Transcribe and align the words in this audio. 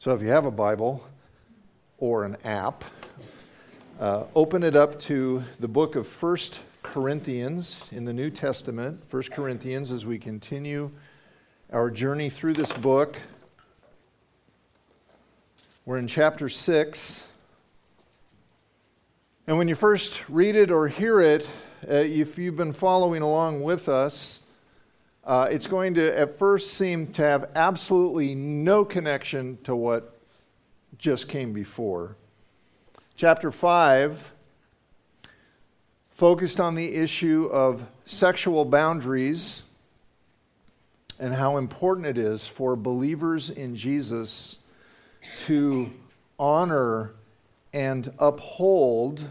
So 0.00 0.14
if 0.14 0.22
you 0.22 0.28
have 0.28 0.46
a 0.46 0.50
Bible 0.50 1.06
or 1.98 2.24
an 2.24 2.38
app, 2.42 2.84
uh, 4.00 4.24
open 4.34 4.62
it 4.62 4.74
up 4.74 4.98
to 5.00 5.44
the 5.58 5.68
book 5.68 5.94
of 5.94 6.06
First 6.06 6.60
Corinthians 6.82 7.86
in 7.92 8.06
the 8.06 8.12
New 8.14 8.30
Testament. 8.30 9.04
First 9.08 9.30
Corinthians 9.30 9.90
as 9.90 10.06
we 10.06 10.18
continue 10.18 10.90
our 11.70 11.90
journey 11.90 12.30
through 12.30 12.54
this 12.54 12.72
book. 12.72 13.20
We're 15.84 15.98
in 15.98 16.08
chapter 16.08 16.48
6. 16.48 17.26
And 19.46 19.58
when 19.58 19.68
you 19.68 19.74
first 19.74 20.26
read 20.30 20.56
it 20.56 20.70
or 20.70 20.88
hear 20.88 21.20
it, 21.20 21.46
uh, 21.86 21.96
if 21.96 22.38
you've 22.38 22.56
been 22.56 22.72
following 22.72 23.20
along 23.20 23.62
with 23.62 23.86
us, 23.86 24.40
uh, 25.30 25.44
it's 25.44 25.68
going 25.68 25.94
to 25.94 26.18
at 26.18 26.36
first 26.40 26.74
seem 26.74 27.06
to 27.06 27.22
have 27.22 27.50
absolutely 27.54 28.34
no 28.34 28.84
connection 28.84 29.56
to 29.62 29.76
what 29.76 30.18
just 30.98 31.28
came 31.28 31.52
before. 31.52 32.16
Chapter 33.14 33.52
5 33.52 34.32
focused 36.10 36.58
on 36.58 36.74
the 36.74 36.96
issue 36.96 37.48
of 37.52 37.86
sexual 38.04 38.64
boundaries 38.64 39.62
and 41.20 41.32
how 41.32 41.58
important 41.58 42.08
it 42.08 42.18
is 42.18 42.48
for 42.48 42.74
believers 42.74 43.50
in 43.50 43.76
Jesus 43.76 44.58
to 45.36 45.92
honor 46.40 47.12
and 47.72 48.12
uphold 48.18 49.30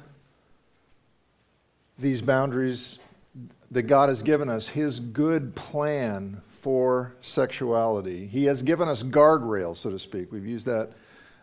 these 1.98 2.22
boundaries 2.22 3.00
that 3.72 3.84
God 3.84 4.10
has 4.10 4.22
given 4.22 4.50
us, 4.50 4.68
His 4.68 5.00
good 5.00 5.56
plan 5.56 6.42
for 6.50 7.16
sexuality. 7.22 8.26
He 8.28 8.46
has 8.46 8.64
given 8.64 8.88
us 8.88 9.04
guardrails, 9.04 9.78
so 9.78 9.90
to 9.90 10.00
speak. 10.00 10.32
We've 10.32 10.46
used 10.46 10.68
that 10.68 10.92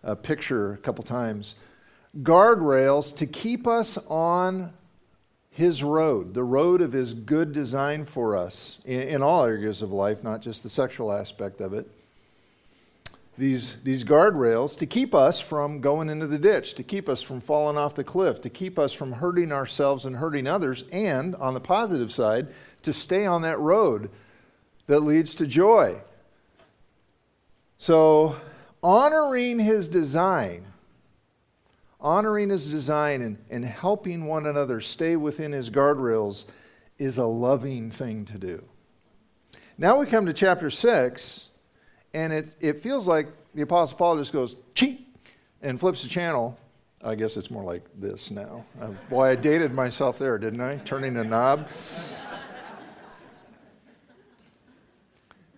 uh, 0.04 0.14
picture 0.14 0.74
a 0.74 0.78
couple 0.78 1.04
times. 1.04 1.54
Guardrails 2.23 3.16
to 3.16 3.26
keep 3.26 3.66
us 3.66 3.98
on 4.09 4.73
His 5.51 5.82
road, 5.82 6.34
the 6.34 6.45
road 6.45 6.80
of 6.80 6.92
His 6.92 7.14
good 7.14 7.52
design 7.52 8.04
for 8.04 8.36
us 8.36 8.80
in, 8.84 9.02
in 9.02 9.23
all 9.23 9.45
areas 9.45 9.82
of 9.82 9.92
life, 9.92 10.23
not 10.23 10.42
just 10.42 10.62
the 10.62 10.68
sexual 10.68 11.12
aspect 11.12 11.60
of 11.60 11.73
it 11.73 11.90
these, 13.38 13.82
these 13.82 14.04
guardrails 14.04 14.79
to 14.79 14.87
keep 14.87 15.15
us 15.15 15.40
from 15.40 15.80
going 15.80 16.09
into 16.09 16.26
the 16.26 16.38
ditch, 16.38 16.74
to 16.74 16.82
keep 16.82 17.09
us 17.09 17.20
from 17.20 17.40
falling 17.40 17.76
off 17.76 17.95
the 17.95 18.04
cliff, 18.04 18.40
to 18.42 18.51
keep 18.51 18.79
us 18.79 18.92
from 18.92 19.12
hurting 19.12 19.52
ourselves 19.52 20.06
and 20.06 20.16
hurting 20.16 20.46
others, 20.46 20.84
and 20.90 21.34
on 21.37 21.54
the 21.54 21.60
positive 21.60 22.12
side, 22.12 22.48
to 22.82 22.92
stay 22.92 23.26
on 23.26 23.42
that 23.42 23.59
road 23.59 24.10
that 24.87 25.01
leads 25.01 25.34
to 25.34 25.46
joy. 25.46 26.01
So, 27.79 28.37
honoring 28.82 29.59
his 29.59 29.88
design, 29.88 30.64
honoring 32.01 32.48
his 32.48 32.70
design 32.70 33.20
and, 33.20 33.38
and 33.51 33.64
helping 33.64 34.24
one 34.24 34.46
another 34.46 34.80
stay 34.80 35.16
within 35.16 35.52
his 35.52 35.68
guardrails 35.68 36.45
is 36.98 37.18
a 37.18 37.26
loving 37.26 37.90
thing 37.90 38.24
to 38.26 38.38
do. 38.38 38.64
Now 39.76 39.98
we 39.98 40.07
come 40.07 40.24
to 40.24 40.32
chapter 40.32 40.70
6 40.70 41.45
and 42.16 42.32
it, 42.32 42.54
it 42.60 42.80
feels 42.80 43.06
like 43.06 43.28
the 43.54 43.60
Apostle 43.60 43.98
Paul 43.98 44.16
just 44.16 44.32
goes, 44.32 44.56
cheat, 44.74 45.06
and 45.60 45.78
flips 45.78 46.02
the 46.02 46.09
channel. 46.09 46.58
I 47.04 47.14
guess 47.14 47.36
it's 47.36 47.50
more 47.50 47.62
like 47.62 47.84
this 47.95 48.30
now. 48.30 48.64
Uh, 48.80 48.88
boy, 49.10 49.26
I 49.26 49.36
dated 49.36 49.74
myself 49.74 50.18
there, 50.18 50.38
didn't 50.38 50.62
I? 50.62 50.78
Turning 50.78 51.18
a 51.18 51.24
knob. 51.24 51.68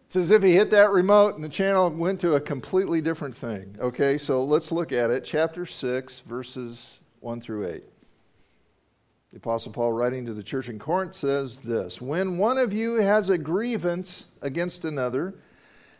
It's 0.07 0.17
as 0.17 0.31
if 0.33 0.43
he 0.43 0.55
hit 0.55 0.71
that 0.71 0.91
remote 0.91 1.37
and 1.37 1.45
the 1.45 1.49
channel 1.49 1.91
went 1.91 2.21
to 2.23 2.35
a 2.35 2.41
completely 2.41 3.01
different 3.01 3.37
thing. 3.37 3.77
Okay, 3.79 4.19
so 4.19 4.43
let's 4.43 4.73
look 4.73 4.91
at 4.91 5.11
it. 5.11 5.23
Chapter 5.23 5.65
6, 5.65 6.21
verses 6.21 6.99
1 7.21 7.41
through 7.41 7.69
8. 7.69 7.85
The 9.31 9.37
Apostle 9.37 9.71
Paul, 9.71 9.93
writing 9.93 10.27
to 10.27 10.33
the 10.33 10.43
church 10.43 10.69
in 10.69 10.79
Corinth, 10.79 11.15
says 11.15 11.59
this 11.59 12.01
When 12.01 12.37
one 12.37 12.59
of 12.59 12.73
you 12.73 12.95
has 12.95 13.31
a 13.31 13.39
grievance 13.39 14.27
against 14.43 14.85
another, 14.85 15.35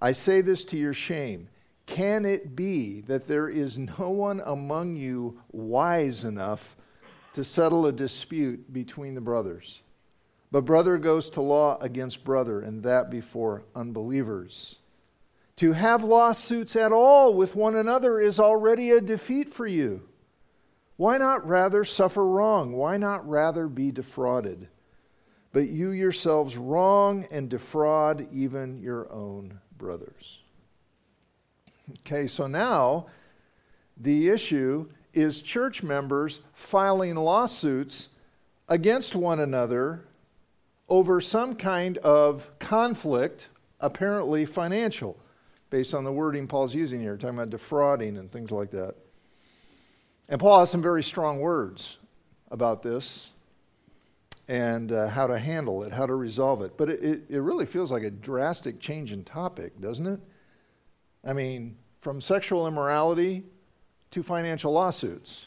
I 0.00 0.12
say 0.12 0.40
this 0.40 0.64
to 0.66 0.76
your 0.76 0.94
shame. 0.94 1.48
Can 1.86 2.24
it 2.24 2.54
be 2.54 3.00
that 3.02 3.26
there 3.26 3.48
is 3.48 3.78
no 3.78 4.10
one 4.10 4.42
among 4.44 4.94
you 4.96 5.40
wise 5.50 6.24
enough 6.24 6.76
to 7.32 7.42
settle 7.42 7.86
a 7.86 7.92
dispute 7.92 8.72
between 8.72 9.14
the 9.14 9.20
brothers? 9.20 9.80
But 10.52 10.64
brother 10.64 10.98
goes 10.98 11.30
to 11.30 11.40
law 11.40 11.78
against 11.80 12.24
brother, 12.24 12.60
and 12.60 12.82
that 12.82 13.10
before 13.10 13.64
unbelievers. 13.74 14.76
To 15.56 15.72
have 15.72 16.04
lawsuits 16.04 16.76
at 16.76 16.92
all 16.92 17.34
with 17.34 17.56
one 17.56 17.74
another 17.74 18.20
is 18.20 18.38
already 18.38 18.92
a 18.92 19.00
defeat 19.00 19.48
for 19.48 19.66
you. 19.66 20.08
Why 20.96 21.18
not 21.18 21.46
rather 21.46 21.84
suffer 21.84 22.26
wrong? 22.26 22.72
Why 22.72 22.96
not 22.96 23.28
rather 23.28 23.66
be 23.66 23.90
defrauded? 23.90 24.68
But 25.52 25.68
you 25.68 25.90
yourselves 25.90 26.56
wrong 26.56 27.26
and 27.30 27.48
defraud 27.48 28.28
even 28.32 28.78
your 28.78 29.10
own 29.12 29.60
brothers. 29.78 30.42
Okay, 32.00 32.26
so 32.26 32.46
now 32.46 33.06
the 33.96 34.28
issue 34.28 34.88
is 35.14 35.40
church 35.40 35.82
members 35.82 36.40
filing 36.52 37.14
lawsuits 37.14 38.10
against 38.68 39.14
one 39.14 39.40
another 39.40 40.04
over 40.88 41.20
some 41.20 41.54
kind 41.54 41.98
of 41.98 42.48
conflict, 42.58 43.48
apparently 43.80 44.44
financial, 44.44 45.18
based 45.70 45.94
on 45.94 46.04
the 46.04 46.12
wording 46.12 46.46
Paul's 46.46 46.74
using 46.74 47.00
here, 47.00 47.16
talking 47.16 47.38
about 47.38 47.50
defrauding 47.50 48.16
and 48.16 48.30
things 48.30 48.50
like 48.50 48.70
that. 48.70 48.94
And 50.28 50.40
Paul 50.40 50.60
has 50.60 50.70
some 50.70 50.82
very 50.82 51.02
strong 51.02 51.40
words 51.40 51.96
about 52.50 52.82
this 52.82 53.30
and 54.48 54.92
uh, 54.92 55.08
how 55.08 55.26
to 55.26 55.38
handle 55.38 55.82
it, 55.82 55.92
how 55.92 56.06
to 56.06 56.14
resolve 56.14 56.62
it. 56.62 56.76
But 56.76 56.88
it, 56.88 57.24
it 57.28 57.40
really 57.40 57.66
feels 57.66 57.92
like 57.92 58.02
a 58.02 58.10
drastic 58.10 58.80
change 58.80 59.12
in 59.12 59.22
topic, 59.22 59.78
doesn't 59.78 60.06
it? 60.06 60.20
I 61.24 61.34
mean, 61.34 61.76
from 62.00 62.20
sexual 62.20 62.66
immorality 62.66 63.44
to 64.10 64.22
financial 64.22 64.72
lawsuits. 64.72 65.46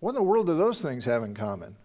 What 0.00 0.10
in 0.10 0.14
the 0.14 0.22
world 0.22 0.46
do 0.46 0.56
those 0.56 0.80
things 0.80 1.04
have 1.04 1.22
in 1.22 1.34
common? 1.34 1.76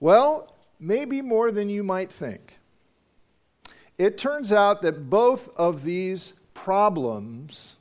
Well, 0.00 0.56
maybe 0.80 1.22
more 1.22 1.52
than 1.52 1.70
you 1.70 1.84
might 1.84 2.12
think. 2.12 2.58
It 3.96 4.18
turns 4.18 4.52
out 4.52 4.82
that 4.82 5.08
both 5.08 5.48
of 5.56 5.84
these 5.84 6.34
problems 6.52 7.76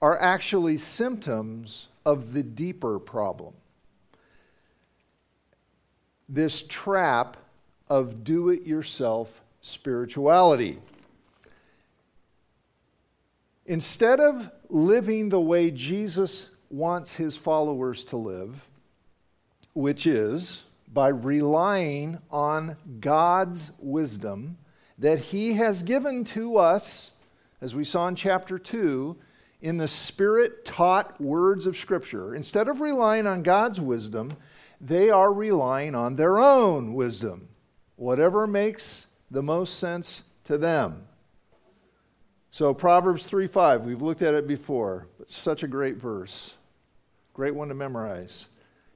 are 0.00 0.18
actually 0.20 0.76
symptoms 0.76 1.88
of 2.04 2.32
the 2.32 2.44
deeper 2.44 3.00
problem 3.00 3.54
this 6.28 6.62
trap 6.62 7.36
of 7.88 8.24
do 8.24 8.48
it 8.48 8.66
yourself 8.66 9.42
spirituality. 9.60 10.78
Instead 13.66 14.20
of 14.20 14.50
living 14.68 15.28
the 15.28 15.40
way 15.40 15.70
Jesus 15.70 16.50
wants 16.70 17.16
his 17.16 17.36
followers 17.36 18.04
to 18.04 18.16
live, 18.16 18.68
which 19.72 20.06
is 20.06 20.64
by 20.92 21.08
relying 21.08 22.20
on 22.30 22.76
God's 23.00 23.72
wisdom 23.78 24.56
that 24.98 25.18
he 25.18 25.54
has 25.54 25.82
given 25.82 26.24
to 26.24 26.56
us, 26.56 27.12
as 27.60 27.74
we 27.74 27.84
saw 27.84 28.08
in 28.08 28.14
chapter 28.14 28.58
2, 28.58 29.16
in 29.60 29.76
the 29.78 29.88
spirit 29.88 30.64
taught 30.64 31.20
words 31.20 31.66
of 31.66 31.76
Scripture. 31.76 32.34
Instead 32.34 32.68
of 32.68 32.80
relying 32.80 33.26
on 33.26 33.42
God's 33.42 33.80
wisdom, 33.80 34.36
they 34.80 35.10
are 35.10 35.32
relying 35.32 35.94
on 35.94 36.16
their 36.16 36.38
own 36.38 36.94
wisdom, 36.94 37.48
whatever 37.96 38.46
makes 38.46 39.06
the 39.30 39.42
most 39.42 39.78
sense 39.78 40.24
to 40.44 40.58
them. 40.58 41.06
So, 42.50 42.72
Proverbs 42.72 43.26
3 43.26 43.46
5, 43.46 43.84
we've 43.84 44.02
looked 44.02 44.22
at 44.22 44.34
it 44.34 44.46
before, 44.46 45.08
but 45.18 45.30
such 45.30 45.62
a 45.62 45.68
great 45.68 45.96
verse. 45.96 46.54
Great 47.34 47.54
one 47.54 47.68
to 47.68 47.74
memorize. 47.74 48.46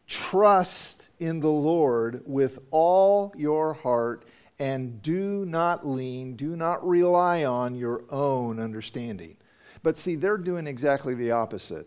Trust 0.06 1.09
in 1.19 1.41
the 1.41 1.50
Lord 1.50 2.23
with 2.25 2.59
all 2.71 3.35
your 3.37 3.75
heart 3.75 4.25
and 4.59 5.00
do 5.03 5.44
not 5.47 5.87
lean, 5.87 6.37
do 6.37 6.56
not 6.56 6.87
rely 6.87 7.44
on 7.44 7.75
your 7.75 8.05
own 8.11 8.59
understanding. 8.59 9.37
But 9.82 9.97
see, 9.97 10.17
they're 10.17 10.38
doing 10.38 10.67
exactly 10.67 11.15
the 11.15 11.31
opposite. 11.31 11.87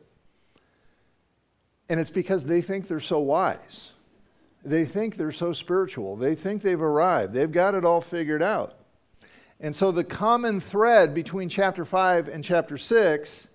And 1.89 2.00
it's 2.00 2.09
because 2.09 2.45
they 2.45 2.62
think 2.62 2.88
they're 2.88 3.00
so 3.00 3.19
wise. 3.19 3.91
They 4.63 4.85
think 4.85 5.18
they're 5.18 5.31
so 5.31 5.51
spiritual. 5.51 6.15
They 6.15 6.35
think 6.35 6.62
they've 6.62 6.81
arrived. 6.81 7.33
They've 7.33 7.51
got 7.51 7.75
it 7.75 7.83
all 7.83 8.01
figured 8.01 8.41
out. 8.41 8.75
And 9.59 9.75
so 9.75 9.91
the 9.91 10.03
common 10.03 10.59
thread 10.59 11.13
between 11.13 11.50
chapter 11.50 11.85
5 11.85 12.27
and 12.27 12.44
chapter 12.44 12.77
6 12.77 13.50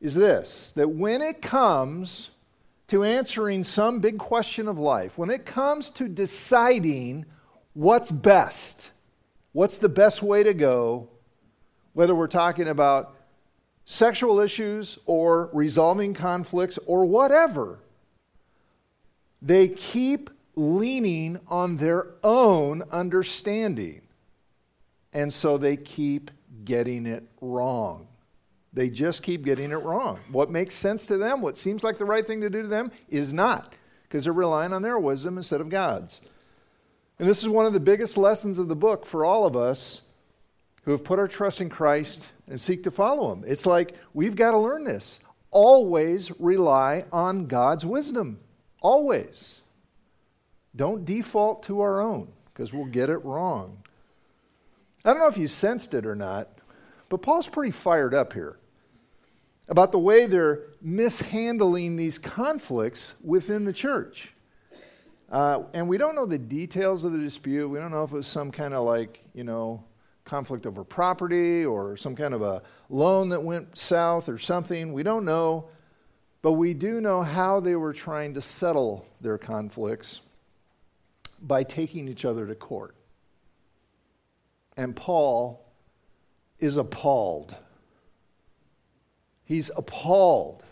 is 0.00 0.14
this 0.14 0.72
that 0.72 0.88
when 0.88 1.22
it 1.22 1.42
comes 1.42 2.30
to 2.88 3.04
answering 3.04 3.62
some 3.62 4.00
big 4.00 4.18
question 4.18 4.66
of 4.66 4.78
life, 4.78 5.16
when 5.16 5.30
it 5.30 5.46
comes 5.46 5.90
to 5.90 6.08
deciding 6.08 7.24
what's 7.72 8.10
best, 8.10 8.90
what's 9.52 9.78
the 9.78 9.88
best 9.88 10.22
way 10.22 10.42
to 10.42 10.52
go, 10.52 11.08
whether 11.92 12.14
we're 12.14 12.26
talking 12.26 12.66
about 12.66 13.14
sexual 13.90 14.38
issues 14.38 15.00
or 15.04 15.50
resolving 15.52 16.14
conflicts 16.14 16.78
or 16.86 17.04
whatever, 17.04 17.80
they 19.42 19.66
keep 19.68 20.30
leaning 20.54 21.40
on 21.48 21.76
their 21.76 22.06
own 22.22 22.84
understanding. 22.92 24.00
And 25.12 25.32
so 25.32 25.58
they 25.58 25.76
keep 25.76 26.30
getting 26.64 27.04
it 27.04 27.24
wrong. 27.40 28.06
They 28.72 28.90
just 28.90 29.24
keep 29.24 29.44
getting 29.44 29.72
it 29.72 29.82
wrong. 29.82 30.20
What 30.30 30.50
makes 30.50 30.76
sense 30.76 31.06
to 31.06 31.18
them, 31.18 31.42
what 31.42 31.58
seems 31.58 31.82
like 31.82 31.98
the 31.98 32.04
right 32.04 32.24
thing 32.24 32.42
to 32.42 32.50
do 32.50 32.62
to 32.62 32.68
them, 32.68 32.92
is 33.08 33.32
not, 33.32 33.74
because 34.04 34.22
they're 34.22 34.32
relying 34.32 34.72
on 34.72 34.82
their 34.82 35.00
wisdom 35.00 35.36
instead 35.36 35.60
of 35.60 35.68
God's. 35.68 36.20
And 37.18 37.28
this 37.28 37.42
is 37.42 37.48
one 37.48 37.66
of 37.66 37.72
the 37.72 37.80
biggest 37.80 38.16
lessons 38.16 38.60
of 38.60 38.68
the 38.68 38.76
book 38.76 39.04
for 39.04 39.24
all 39.24 39.46
of 39.46 39.56
us 39.56 40.02
who 40.84 40.92
have 40.92 41.02
put 41.02 41.18
our 41.18 41.26
trust 41.26 41.60
in 41.60 41.68
Christ 41.68 42.28
and 42.50 42.60
seek 42.60 42.82
to 42.82 42.90
follow 42.90 43.32
Him. 43.32 43.44
It's 43.46 43.64
like 43.64 43.94
we've 44.12 44.36
got 44.36 44.50
to 44.50 44.58
learn 44.58 44.84
this. 44.84 45.20
Always 45.50 46.30
rely 46.38 47.06
on 47.10 47.46
God's 47.46 47.86
wisdom. 47.86 48.40
Always. 48.82 49.62
Don't 50.76 51.04
default 51.04 51.62
to 51.64 51.80
our 51.80 52.00
own, 52.00 52.28
because 52.46 52.72
we'll 52.72 52.84
get 52.84 53.10
it 53.10 53.24
wrong. 53.24 53.82
I 55.04 55.12
don't 55.12 55.20
know 55.20 55.28
if 55.28 55.38
you 55.38 55.46
sensed 55.46 55.94
it 55.94 56.06
or 56.06 56.14
not, 56.14 56.48
but 57.08 57.22
Paul's 57.22 57.46
pretty 57.46 57.72
fired 57.72 58.14
up 58.14 58.32
here 58.32 58.58
about 59.68 59.92
the 59.92 59.98
way 59.98 60.26
they're 60.26 60.64
mishandling 60.82 61.96
these 61.96 62.18
conflicts 62.18 63.14
within 63.24 63.64
the 63.64 63.72
church. 63.72 64.32
Uh, 65.30 65.62
and 65.74 65.88
we 65.88 65.96
don't 65.96 66.14
know 66.16 66.26
the 66.26 66.38
details 66.38 67.04
of 67.04 67.12
the 67.12 67.18
dispute. 67.18 67.68
We 67.68 67.78
don't 67.78 67.92
know 67.92 68.02
if 68.02 68.12
it 68.12 68.16
was 68.16 68.26
some 68.26 68.50
kind 68.50 68.74
of 68.74 68.84
like, 68.84 69.20
you 69.32 69.44
know, 69.44 69.84
conflict 70.30 70.64
over 70.64 70.84
property 70.84 71.64
or 71.64 71.96
some 71.96 72.14
kind 72.14 72.32
of 72.32 72.40
a 72.40 72.62
loan 72.88 73.30
that 73.30 73.42
went 73.42 73.76
south 73.76 74.28
or 74.28 74.38
something. 74.38 74.92
We 74.92 75.02
don't 75.02 75.24
know. 75.24 75.66
But 76.40 76.52
we 76.52 76.72
do 76.72 77.00
know 77.00 77.20
how 77.20 77.58
they 77.58 77.74
were 77.74 77.92
trying 77.92 78.34
to 78.34 78.40
settle 78.40 79.04
their 79.20 79.36
conflicts 79.36 80.20
by 81.42 81.64
taking 81.64 82.06
each 82.06 82.24
other 82.24 82.46
to 82.46 82.54
court. 82.54 82.94
And 84.76 84.94
Paul 84.94 85.66
is 86.60 86.76
appalled. 86.76 87.56
He's 89.44 89.70
appalled. 89.76 90.64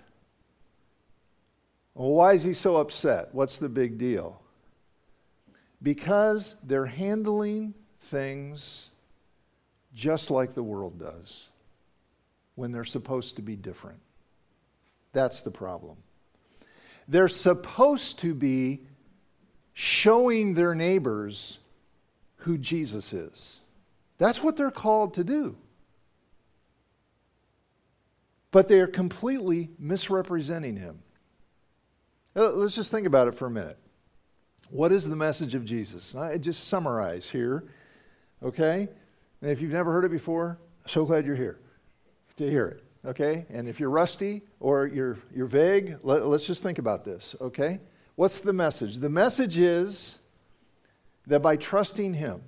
Well, 1.95 2.11
why 2.11 2.33
is 2.35 2.45
he 2.45 2.55
so 2.55 2.77
upset? 2.77 3.31
What's 3.33 3.59
the 3.59 3.69
big 3.69 3.99
deal? 3.99 4.41
Because 5.83 6.55
they're 6.63 6.87
handling 6.87 7.75
things 8.01 8.91
just 9.99 10.31
like 10.31 10.55
the 10.55 10.63
world 10.63 11.01
does 11.01 11.49
when 12.55 12.71
they're 12.71 12.85
supposed 12.85 13.35
to 13.37 13.43
be 13.43 13.57
different. 13.57 13.99
That's 15.13 15.43
the 15.43 15.51
problem. 15.51 15.97
They're 17.09 17.29
supposed 17.29 18.21
to 18.21 18.33
be 18.33 18.83
showing 19.73 20.55
their 20.55 20.75
neighbors 20.75 21.59
who 22.37 22.59
Jesus 22.59 23.13
is. 23.13 23.61
That's 24.19 24.41
what 24.41 24.57
they're 24.57 24.71
called 24.71 25.15
to 25.15 25.25
do. 25.25 25.57
But 28.53 28.69
they 28.69 28.79
are 28.79 28.87
completely 28.87 29.71
misrepresenting 29.81 30.77
him. 30.77 31.01
Uh, 32.37 32.51
let's 32.51 32.77
just 32.77 32.93
think 32.93 33.07
about 33.07 33.27
it 33.27 33.35
for 33.35 33.47
a 33.47 33.51
minute. 33.51 33.79
What 34.71 34.93
is 34.93 35.09
the 35.09 35.17
message 35.17 35.57
of 35.57 35.65
Jesus? 35.65 36.15
I 36.15 36.39
just 36.39 36.69
summarize 36.69 37.29
here, 37.31 37.65
okay? 38.43 38.89
And 39.41 39.51
if 39.51 39.61
you've 39.61 39.73
never 39.73 39.93
heard 39.93 40.05
it 40.05 40.11
before, 40.11 40.59
so 40.87 41.05
glad 41.05 41.25
you're 41.25 41.37
here 41.37 41.61
to 42.37 42.51
hear 42.51 42.67
it, 42.67 42.85
okay? 43.05 43.47
And 43.51 43.69
if 43.69 43.79
you're 43.79 43.91
rusty 43.91 44.43
or 44.61 44.87
you're, 44.87 45.19
you're 45.35 45.47
vague, 45.47 45.99
let, 46.03 46.27
let's 46.27 46.47
just 46.47 46.63
think 46.63 46.79
about 46.79 47.05
this, 47.05 47.35
okay? 47.41 47.81
What's 48.15 48.41
the 48.41 48.53
message? 48.53 48.99
The 48.99 49.09
message 49.09 49.59
is 49.59 50.19
that 51.27 51.41
by 51.41 51.57
trusting 51.57 52.15
Him 52.15 52.43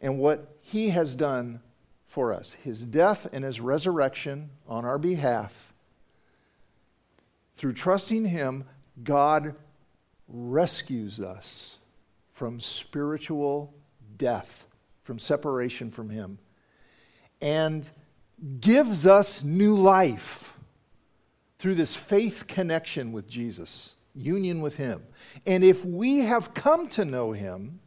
and 0.00 0.18
what 0.18 0.56
He 0.60 0.90
has 0.90 1.14
done 1.14 1.60
for 2.04 2.32
us, 2.32 2.52
His 2.52 2.84
death 2.84 3.28
and 3.32 3.44
His 3.44 3.60
resurrection 3.60 4.50
on 4.66 4.84
our 4.84 4.98
behalf, 4.98 5.72
through 7.56 7.74
trusting 7.74 8.24
Him, 8.24 8.64
God 9.02 9.54
rescues 10.26 11.20
us 11.20 11.78
from 12.32 12.58
spiritual 12.58 13.74
death 14.16 14.66
from 15.04 15.18
separation 15.18 15.90
from 15.90 16.08
Him 16.10 16.38
and 17.40 17.88
gives 18.60 19.06
us 19.06 19.44
new 19.44 19.76
life 19.76 20.54
through 21.58 21.74
this 21.74 21.94
faith 21.94 22.46
connection 22.46 23.12
with 23.12 23.28
Jesus, 23.28 23.94
union 24.14 24.60
with 24.60 24.76
Him. 24.76 25.02
And 25.46 25.62
if 25.62 25.84
we 25.84 26.20
have 26.20 26.54
come 26.54 26.88
to 26.88 27.04
know 27.04 27.32
Him, 27.32 27.80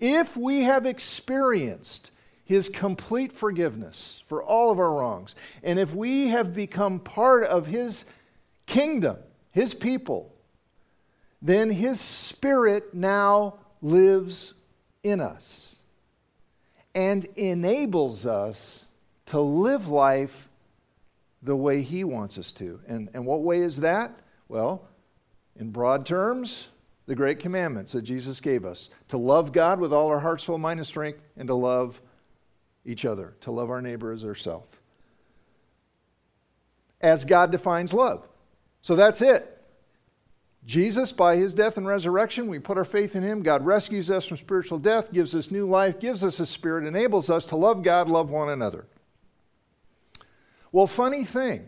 if 0.00 0.36
we 0.36 0.62
have 0.62 0.86
experienced 0.86 2.10
His 2.44 2.68
complete 2.68 3.32
forgiveness 3.32 4.22
for 4.26 4.42
all 4.42 4.70
of 4.70 4.78
our 4.78 4.94
wrongs, 4.94 5.36
and 5.62 5.78
if 5.78 5.94
we 5.94 6.28
have 6.28 6.54
become 6.54 6.98
part 6.98 7.44
of 7.44 7.66
His 7.66 8.06
kingdom, 8.66 9.18
His 9.50 9.74
people, 9.74 10.34
then 11.40 11.70
His 11.70 12.00
Spirit 12.00 12.94
now 12.94 13.58
lives 13.82 14.54
in 15.02 15.20
us 15.20 15.71
and 16.94 17.24
enables 17.36 18.26
us 18.26 18.84
to 19.26 19.40
live 19.40 19.88
life 19.88 20.48
the 21.42 21.56
way 21.56 21.82
He 21.82 22.04
wants 22.04 22.38
us 22.38 22.52
to. 22.52 22.80
And, 22.86 23.08
and 23.14 23.26
what 23.26 23.42
way 23.42 23.60
is 23.60 23.80
that? 23.80 24.18
Well, 24.48 24.88
in 25.56 25.70
broad 25.70 26.06
terms, 26.06 26.68
the 27.06 27.14
great 27.14 27.38
commandments 27.38 27.92
that 27.92 28.02
Jesus 28.02 28.40
gave 28.40 28.64
us 28.64 28.88
to 29.08 29.16
love 29.16 29.52
God 29.52 29.80
with 29.80 29.92
all 29.92 30.08
our 30.08 30.20
heart, 30.20 30.40
soul, 30.40 30.58
mind, 30.58 30.80
and 30.80 30.86
strength, 30.86 31.20
and 31.36 31.48
to 31.48 31.54
love 31.54 32.00
each 32.84 33.04
other, 33.04 33.34
to 33.40 33.50
love 33.50 33.70
our 33.70 33.82
neighbor 33.82 34.12
as 34.12 34.24
ourselves. 34.24 34.72
As 37.00 37.24
God 37.24 37.50
defines 37.50 37.92
love. 37.92 38.26
So 38.80 38.94
that's 38.94 39.20
it. 39.20 39.61
Jesus, 40.64 41.10
by 41.10 41.36
his 41.36 41.54
death 41.54 41.76
and 41.76 41.86
resurrection, 41.86 42.46
we 42.46 42.58
put 42.58 42.78
our 42.78 42.84
faith 42.84 43.16
in 43.16 43.22
him. 43.22 43.42
God 43.42 43.66
rescues 43.66 44.10
us 44.10 44.24
from 44.26 44.36
spiritual 44.36 44.78
death, 44.78 45.12
gives 45.12 45.34
us 45.34 45.50
new 45.50 45.66
life, 45.66 45.98
gives 45.98 46.22
us 46.22 46.38
a 46.38 46.46
spirit, 46.46 46.86
enables 46.86 47.30
us 47.30 47.44
to 47.46 47.56
love 47.56 47.82
God, 47.82 48.08
love 48.08 48.30
one 48.30 48.48
another. 48.48 48.86
Well, 50.70 50.86
funny 50.86 51.24
thing 51.24 51.66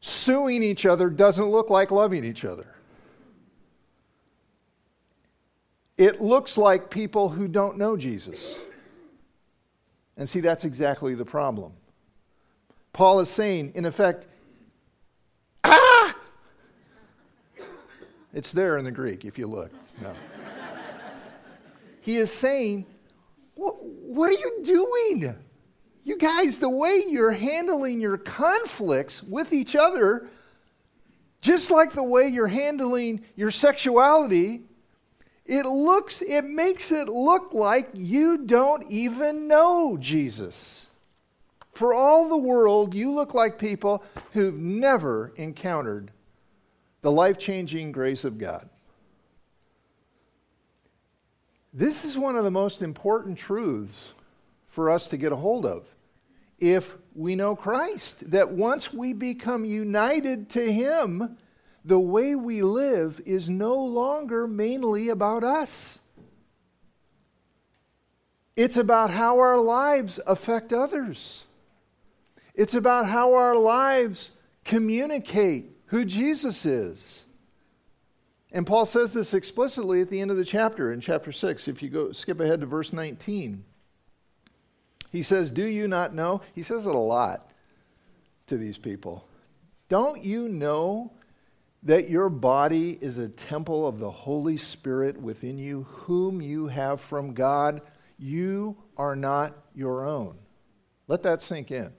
suing 0.00 0.62
each 0.62 0.86
other 0.86 1.08
doesn't 1.08 1.46
look 1.46 1.70
like 1.70 1.90
loving 1.90 2.24
each 2.24 2.44
other. 2.44 2.74
It 5.96 6.20
looks 6.20 6.58
like 6.58 6.90
people 6.90 7.30
who 7.30 7.48
don't 7.48 7.78
know 7.78 7.96
Jesus. 7.96 8.60
And 10.16 10.28
see, 10.28 10.40
that's 10.40 10.64
exactly 10.64 11.14
the 11.14 11.24
problem. 11.24 11.72
Paul 12.92 13.20
is 13.20 13.28
saying, 13.28 13.72
in 13.74 13.86
effect, 13.86 14.26
It's 18.36 18.52
there 18.52 18.76
in 18.76 18.84
the 18.84 18.90
Greek 18.90 19.24
if 19.24 19.38
you 19.38 19.46
look. 19.46 19.70
No. 20.02 20.12
he 22.02 22.18
is 22.18 22.30
saying, 22.30 22.84
what, 23.54 23.82
what 23.82 24.28
are 24.28 24.34
you 24.34 24.60
doing? 24.62 25.34
You 26.04 26.18
guys, 26.18 26.58
the 26.58 26.68
way 26.68 27.02
you're 27.08 27.32
handling 27.32 27.98
your 27.98 28.18
conflicts 28.18 29.22
with 29.22 29.54
each 29.54 29.74
other, 29.74 30.28
just 31.40 31.70
like 31.70 31.94
the 31.94 32.02
way 32.02 32.28
you're 32.28 32.46
handling 32.46 33.24
your 33.36 33.50
sexuality, 33.50 34.64
it 35.46 35.64
looks, 35.64 36.20
it 36.20 36.44
makes 36.44 36.92
it 36.92 37.08
look 37.08 37.54
like 37.54 37.88
you 37.94 38.44
don't 38.44 38.92
even 38.92 39.48
know 39.48 39.96
Jesus. 39.98 40.88
For 41.72 41.94
all 41.94 42.28
the 42.28 42.36
world, 42.36 42.94
you 42.94 43.14
look 43.14 43.32
like 43.32 43.58
people 43.58 44.04
who've 44.34 44.58
never 44.58 45.32
encountered 45.36 46.10
the 47.06 47.12
life 47.12 47.38
changing 47.38 47.92
grace 47.92 48.24
of 48.24 48.36
God. 48.36 48.68
This 51.72 52.04
is 52.04 52.18
one 52.18 52.34
of 52.34 52.42
the 52.42 52.50
most 52.50 52.82
important 52.82 53.38
truths 53.38 54.12
for 54.66 54.90
us 54.90 55.06
to 55.06 55.16
get 55.16 55.30
a 55.30 55.36
hold 55.36 55.64
of 55.66 55.86
if 56.58 56.96
we 57.14 57.36
know 57.36 57.54
Christ. 57.54 58.28
That 58.32 58.50
once 58.50 58.92
we 58.92 59.12
become 59.12 59.64
united 59.64 60.48
to 60.50 60.72
Him, 60.72 61.38
the 61.84 62.00
way 62.00 62.34
we 62.34 62.62
live 62.62 63.20
is 63.24 63.48
no 63.48 63.76
longer 63.76 64.48
mainly 64.48 65.08
about 65.08 65.44
us. 65.44 66.00
It's 68.56 68.76
about 68.76 69.10
how 69.10 69.38
our 69.38 69.60
lives 69.60 70.18
affect 70.26 70.72
others. 70.72 71.44
It's 72.52 72.74
about 72.74 73.06
how 73.06 73.34
our 73.34 73.54
lives 73.54 74.32
communicate 74.64 75.75
who 75.86 76.04
Jesus 76.04 76.66
is. 76.66 77.24
And 78.52 78.66
Paul 78.66 78.86
says 78.86 79.12
this 79.12 79.34
explicitly 79.34 80.00
at 80.00 80.08
the 80.08 80.20
end 80.20 80.30
of 80.30 80.36
the 80.36 80.44
chapter, 80.44 80.92
in 80.92 81.00
chapter 81.00 81.32
6. 81.32 81.68
If 81.68 81.82
you 81.82 81.88
go 81.88 82.12
skip 82.12 82.40
ahead 82.40 82.60
to 82.60 82.66
verse 82.66 82.92
19, 82.92 83.64
he 85.10 85.22
says, 85.22 85.50
Do 85.50 85.64
you 85.64 85.88
not 85.88 86.14
know? 86.14 86.42
He 86.54 86.62
says 86.62 86.86
it 86.86 86.94
a 86.94 86.98
lot 86.98 87.50
to 88.46 88.56
these 88.56 88.78
people. 88.78 89.26
Don't 89.88 90.24
you 90.24 90.48
know 90.48 91.12
that 91.82 92.08
your 92.08 92.28
body 92.28 92.98
is 93.00 93.18
a 93.18 93.28
temple 93.28 93.86
of 93.86 93.98
the 93.98 94.10
Holy 94.10 94.56
Spirit 94.56 95.20
within 95.20 95.58
you, 95.58 95.84
whom 95.84 96.40
you 96.40 96.66
have 96.66 97.00
from 97.00 97.34
God? 97.34 97.80
You 98.18 98.76
are 98.96 99.14
not 99.14 99.54
your 99.74 100.04
own. 100.04 100.36
Let 101.08 101.22
that 101.22 101.42
sink 101.42 101.70
in. 101.70 101.92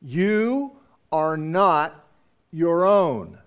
You 0.00 0.76
are 1.10 1.36
not 1.36 2.01
your 2.52 2.84
own. 2.84 3.38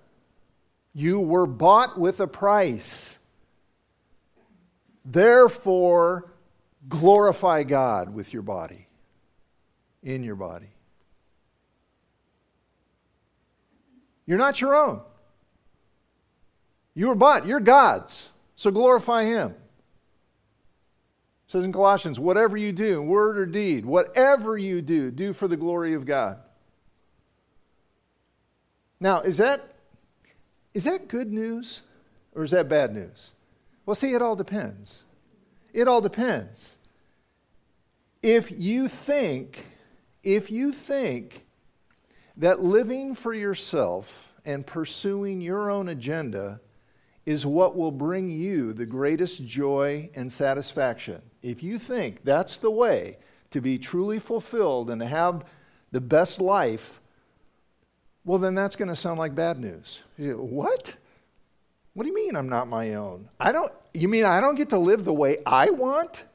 You 0.94 1.20
were 1.20 1.46
bought 1.46 2.00
with 2.00 2.20
a 2.20 2.28
price. 2.28 3.20
Therefore, 5.06 6.34
glorify 6.90 7.64
God 7.64 8.14
with 8.14 8.34
your 8.34 8.42
body, 8.42 8.88
in 10.02 10.24
your 10.24 10.36
body. 10.36 10.70
You're 14.26 14.40
not 14.40 14.60
your 14.60 14.76
own. 14.76 15.02
You 16.96 17.08
were 17.08 17.16
bought. 17.16 17.46
You're 17.46 17.60
God's. 17.60 18.30
So 18.56 18.72
glorify 18.72 19.26
Him. 19.26 19.52
It 19.52 21.52
says 21.52 21.66
in 21.66 21.74
Colossians, 21.74 22.20
whatever 22.20 22.58
you 22.58 22.72
do, 22.72 23.04
word 23.04 23.38
or 23.38 23.46
deed, 23.46 23.86
whatever 23.86 24.58
you 24.58 24.82
do, 24.82 25.12
do 25.12 25.34
for 25.34 25.48
the 25.48 25.58
glory 25.58 25.94
of 25.94 26.06
God. 26.06 26.40
Now, 29.00 29.22
is 29.22 29.38
that, 29.38 29.76
is 30.74 30.86
that 30.86 31.08
good 31.08 31.32
news 31.32 31.82
or 32.34 32.44
is 32.44 32.52
that 32.52 32.70
bad 32.70 32.94
news? 32.94 33.32
Well, 33.86 33.96
see, 33.96 34.14
it 34.14 34.22
all 34.22 34.36
depends. 34.36 35.04
It 35.74 35.88
all 35.88 36.02
depends. 36.02 36.78
If 38.24 38.52
you 38.52 38.88
think, 38.88 39.66
if 40.24 40.50
you 40.50 40.72
think 40.72 41.46
that 42.38 42.62
living 42.62 43.14
for 43.14 43.34
yourself 43.34 44.34
and 44.46 44.66
pursuing 44.66 45.42
your 45.42 45.70
own 45.70 45.90
agenda 45.90 46.62
is 47.26 47.46
what 47.46 47.76
will 47.76 47.92
bring 47.92 48.30
you 48.30 48.74
the 48.74 48.86
greatest 48.86 49.46
joy 49.46 50.10
and 50.16 50.32
satisfaction, 50.32 51.22
if 51.42 51.62
you 51.62 51.78
think 51.78 52.24
that's 52.24 52.58
the 52.58 52.72
way 52.72 53.18
to 53.52 53.62
be 53.62 53.78
truly 53.78 54.20
fulfilled 54.20 54.90
and 54.90 55.02
to 55.02 55.08
have 55.08 55.46
the 55.92 56.02
best 56.02 56.42
life, 56.42 57.00
well, 58.26 58.40
then 58.40 58.56
that's 58.56 58.76
going 58.76 58.90
to 58.90 58.96
sound 58.96 59.20
like 59.20 59.36
bad 59.36 59.60
news. 59.60 60.02
You, 60.18 60.38
what? 60.38 60.96
What 61.94 62.04
do 62.04 62.10
you 62.10 62.16
mean 62.16 62.36
I'm 62.36 62.50
not 62.50 62.68
my 62.68 62.96
own? 62.96 63.30
I 63.40 63.52
don't, 63.52 63.72
you 63.94 64.08
mean 64.10 64.26
I 64.26 64.42
don't 64.42 64.56
get 64.56 64.70
to 64.70 64.80
live 64.80 65.06
the 65.06 65.14
way 65.14 65.38
I 65.46 65.70
want? 65.70 66.26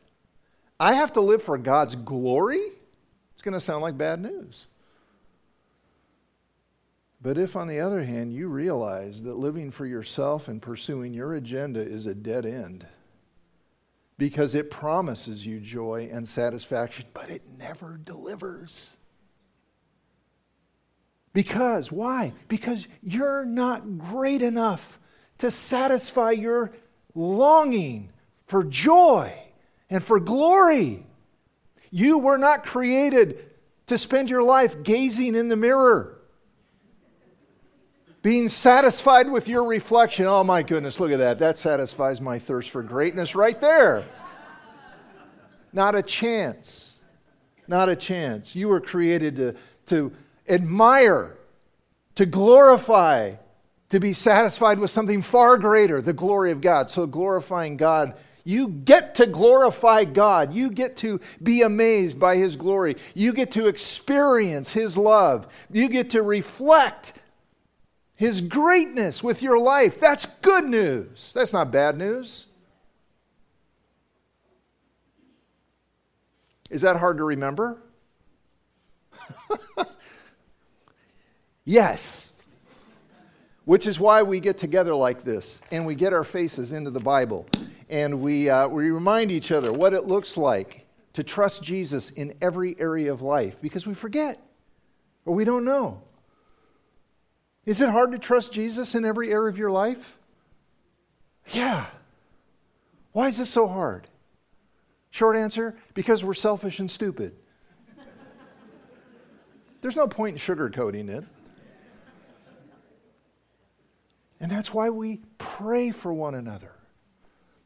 I 0.79 0.95
have 0.95 1.13
to 1.15 1.21
live 1.21 1.43
for 1.43 1.59
God's 1.59 1.97
glory? 1.97 2.63
It's 3.35 3.43
going 3.43 3.55
to 3.55 3.61
sound 3.61 3.83
like 3.83 3.99
bad 3.99 4.23
news. 4.23 4.67
But 7.21 7.37
if, 7.37 7.57
on 7.57 7.69
the 7.69 7.81
other 7.81 8.03
hand, 8.03 8.33
you 8.33 8.49
realize 8.49 9.23
that 9.25 9.37
living 9.37 9.71
for 9.71 9.85
yourself 9.85 10.49
and 10.49 10.63
pursuing 10.63 11.13
your 11.13 11.35
agenda 11.35 11.81
is 11.81 12.07
a 12.07 12.15
dead 12.15 12.47
end 12.47 12.87
because 14.17 14.55
it 14.55 14.71
promises 14.71 15.45
you 15.45 15.61
joy 15.61 16.09
and 16.13 16.27
satisfaction, 16.27 17.07
but 17.13 17.29
it 17.29 17.43
never 17.59 17.99
delivers. 18.03 18.97
Because, 21.33 21.93
why? 21.93 22.33
Because 22.49 22.89
you're 23.03 23.45
not 23.45 23.99
great 23.99 24.43
enough 24.43 24.99
to 25.39 25.51
satisfy 25.51 26.33
your 26.33 26.73
longing 27.15 28.11
for 28.47 28.65
joy 28.65 29.33
and 29.89 30.03
for 30.03 30.19
glory. 30.19 31.07
You 31.91 32.19
were 32.19 32.39
not 32.39 32.65
created 32.65 33.45
to 33.87 33.99
spend 33.99 34.31
your 34.31 34.43
life 34.43 34.83
gazing 34.83 35.35
in 35.35 35.49
the 35.49 35.57
mirror, 35.57 36.19
being 38.23 38.49
satisfied 38.49 39.31
with 39.31 39.49
your 39.49 39.65
reflection. 39.65 40.27
Oh 40.27 40.45
my 40.45 40.63
goodness, 40.63 41.01
look 41.01 41.11
at 41.11 41.19
that. 41.19 41.39
That 41.39 41.59
satisfies 41.59 42.21
my 42.21 42.39
thirst 42.39 42.71
for 42.71 42.83
greatness 42.83 43.35
right 43.35 43.61
there. 43.61 44.05
Not 45.73 45.95
a 45.95 46.03
chance. 46.03 46.93
Not 47.67 47.89
a 47.89 47.97
chance. 47.97 48.57
You 48.57 48.69
were 48.69 48.81
created 48.81 49.37
to, 49.37 49.55
to 49.87 50.13
admire, 50.51 51.39
to 52.17 52.27
glorify, 52.27 53.35
to 53.91 54.01
be 54.01 54.13
satisfied 54.13 54.79
with 54.79 54.91
something 54.91 55.23
far 55.23 55.57
greater, 55.57 56.03
the 56.03 56.13
glory 56.13 56.51
of 56.53 56.61
God. 56.61 56.91
So, 56.91 57.07
glorifying 57.07 57.77
God, 57.77 58.15
you 58.45 58.69
get 58.69 59.17
to 59.17 59.27
glorify 59.27 60.05
God. 60.05 60.53
You 60.53 60.71
get 60.71 60.97
to 60.99 61.21
be 61.43 61.63
amazed 61.63 62.19
by 62.19 62.37
His 62.37 62.57
glory. 62.57 62.97
You 63.15 63.33
get 63.33 63.53
to 63.53 63.67
experience 63.67 64.73
His 64.73 64.97
love. 64.97 65.47
You 65.71 65.89
get 65.89 66.11
to 66.11 66.23
reflect 66.23 67.13
His 68.15 68.41
greatness 68.41 69.23
with 69.23 69.43
your 69.43 69.59
life. 69.59 70.01
That's 70.01 70.27
good 70.27 70.65
news. 70.65 71.33
That's 71.35 71.53
not 71.53 71.71
bad 71.71 71.97
news. 71.97 72.47
Is 76.71 76.83
that 76.83 76.97
hard 76.97 77.19
to 77.19 77.25
remember? 77.25 77.83
Yes. 81.71 82.35
Which 83.65 83.87
is 83.87 84.01
why 84.01 84.25
we 84.25 84.41
get 84.41 84.59
together 84.59 84.93
like 84.93 85.23
this 85.23 85.61
and 85.71 85.87
we 85.87 85.95
get 85.95 86.13
our 86.13 86.25
faces 86.25 86.73
into 86.73 86.91
the 86.91 86.99
Bible 86.99 87.47
and 87.89 88.21
we, 88.21 88.51
uh, 88.51 88.67
we 88.67 88.91
remind 88.91 89.31
each 89.31 89.53
other 89.53 89.73
what 89.73 89.95
it 89.95 90.05
looks 90.05 90.37
like 90.37 90.85
to 91.13 91.23
trust 91.23 91.63
Jesus 91.63 92.11
in 92.11 92.35
every 92.43 92.75
area 92.81 93.13
of 93.13 93.23
life 93.23 93.63
because 93.63 93.87
we 93.87 93.95
forget 93.95 94.43
or 95.25 95.33
we 95.33 95.45
don't 95.45 95.65
know. 95.65 96.03
Is 97.67 97.81
it 97.81 97.91
hard 97.91 98.11
to 98.11 98.19
trust 98.19 98.53
Jesus 98.53 98.97
in 98.97 99.05
every 99.05 99.31
area 99.31 99.49
of 99.49 99.57
your 99.57 99.71
life? 99.71 100.19
Yeah. 101.53 101.87
Why 103.13 103.29
is 103.29 103.39
this 103.39 103.49
so 103.49 103.69
hard? 103.69 104.09
Short 105.13 105.37
answer 105.37 105.77
because 105.95 106.25
we're 106.25 106.35
selfish 106.35 106.81
and 106.81 106.91
stupid. 106.91 107.37
There's 109.83 109.95
no 109.95 110.09
point 110.09 110.33
in 110.33 110.39
sugarcoating 110.39 111.09
it. 111.09 111.25
And 114.41 114.51
that's 114.51 114.73
why 114.73 114.89
we 114.89 115.21
pray 115.39 115.91
for 115.91 116.13
one 116.13 116.35
another. 116.35 116.73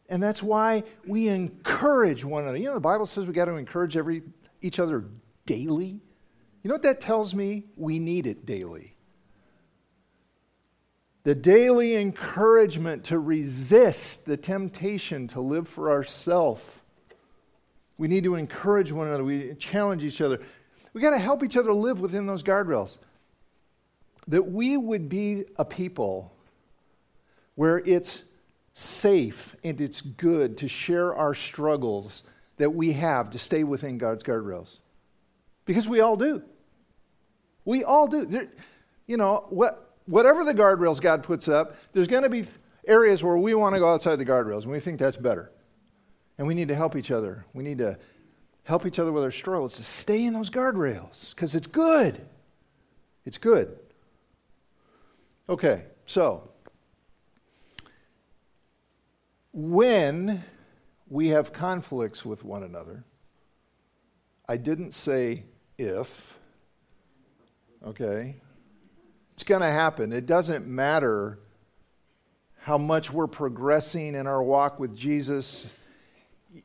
And 0.08 0.22
that's 0.22 0.42
why 0.42 0.82
we 1.06 1.28
encourage 1.28 2.24
one 2.24 2.42
another. 2.42 2.58
You 2.58 2.66
know, 2.66 2.74
the 2.74 2.80
Bible 2.80 3.06
says 3.06 3.26
we 3.26 3.32
got 3.32 3.46
to 3.46 3.54
encourage 3.54 3.96
every, 3.96 4.22
each 4.60 4.78
other 4.78 5.04
daily. 5.46 6.00
You 6.62 6.68
know 6.68 6.74
what 6.74 6.82
that 6.82 7.00
tells 7.00 7.34
me? 7.34 7.64
We 7.76 7.98
need 7.98 8.26
it 8.26 8.44
daily. 8.44 8.96
The 11.22 11.34
daily 11.34 11.96
encouragement 11.96 13.04
to 13.04 13.18
resist 13.18 14.26
the 14.26 14.36
temptation 14.36 15.28
to 15.28 15.40
live 15.40 15.68
for 15.68 15.90
ourselves. 15.90 16.62
We 17.96 18.08
need 18.08 18.24
to 18.24 18.34
encourage 18.34 18.92
one 18.92 19.06
another. 19.06 19.24
We 19.24 19.54
challenge 19.54 20.04
each 20.04 20.20
other. 20.20 20.40
We 20.92 21.00
got 21.00 21.10
to 21.10 21.18
help 21.18 21.42
each 21.42 21.56
other 21.56 21.72
live 21.72 22.00
within 22.00 22.26
those 22.26 22.42
guardrails. 22.42 22.98
That 24.28 24.42
we 24.42 24.76
would 24.76 25.08
be 25.08 25.44
a 25.56 25.64
people 25.64 26.33
where 27.54 27.78
it's 27.78 28.22
safe 28.72 29.54
and 29.62 29.80
it's 29.80 30.00
good 30.00 30.58
to 30.58 30.68
share 30.68 31.14
our 31.14 31.34
struggles 31.34 32.24
that 32.56 32.70
we 32.70 32.92
have 32.92 33.30
to 33.30 33.38
stay 33.38 33.64
within 33.64 33.98
God's 33.98 34.22
guardrails. 34.22 34.78
Because 35.64 35.88
we 35.88 36.00
all 36.00 36.16
do. 36.16 36.42
We 37.64 37.84
all 37.84 38.06
do. 38.06 38.24
There, 38.24 38.48
you 39.06 39.16
know, 39.16 39.46
what, 39.50 39.96
whatever 40.06 40.44
the 40.44 40.54
guardrails 40.54 41.00
God 41.00 41.22
puts 41.22 41.48
up, 41.48 41.76
there's 41.92 42.08
going 42.08 42.22
to 42.22 42.28
be 42.28 42.44
areas 42.86 43.22
where 43.22 43.38
we 43.38 43.54
want 43.54 43.74
to 43.74 43.80
go 43.80 43.92
outside 43.92 44.16
the 44.16 44.26
guardrails 44.26 44.62
and 44.62 44.72
we 44.72 44.80
think 44.80 44.98
that's 44.98 45.16
better. 45.16 45.50
And 46.36 46.46
we 46.46 46.54
need 46.54 46.68
to 46.68 46.74
help 46.74 46.96
each 46.96 47.10
other. 47.10 47.46
We 47.54 47.62
need 47.62 47.78
to 47.78 47.98
help 48.64 48.86
each 48.86 48.98
other 48.98 49.12
with 49.12 49.22
our 49.22 49.30
struggles 49.30 49.76
to 49.76 49.84
stay 49.84 50.24
in 50.24 50.32
those 50.32 50.50
guardrails 50.50 51.30
because 51.34 51.54
it's 51.54 51.66
good. 51.66 52.20
It's 53.24 53.38
good. 53.38 53.78
Okay, 55.48 55.84
so 56.06 56.50
when 59.54 60.42
we 61.08 61.28
have 61.28 61.52
conflicts 61.52 62.24
with 62.24 62.44
one 62.44 62.64
another, 62.64 63.04
I 64.48 64.56
didn't 64.56 64.92
say 64.92 65.44
if. 65.78 66.36
Okay? 67.86 68.34
It's 69.32 69.44
going 69.44 69.60
to 69.60 69.70
happen. 69.70 70.12
It 70.12 70.26
doesn't 70.26 70.66
matter 70.66 71.38
how 72.58 72.78
much 72.78 73.12
we're 73.12 73.28
progressing 73.28 74.16
in 74.16 74.26
our 74.26 74.42
walk 74.42 74.80
with 74.80 74.96
Jesus. 74.96 75.68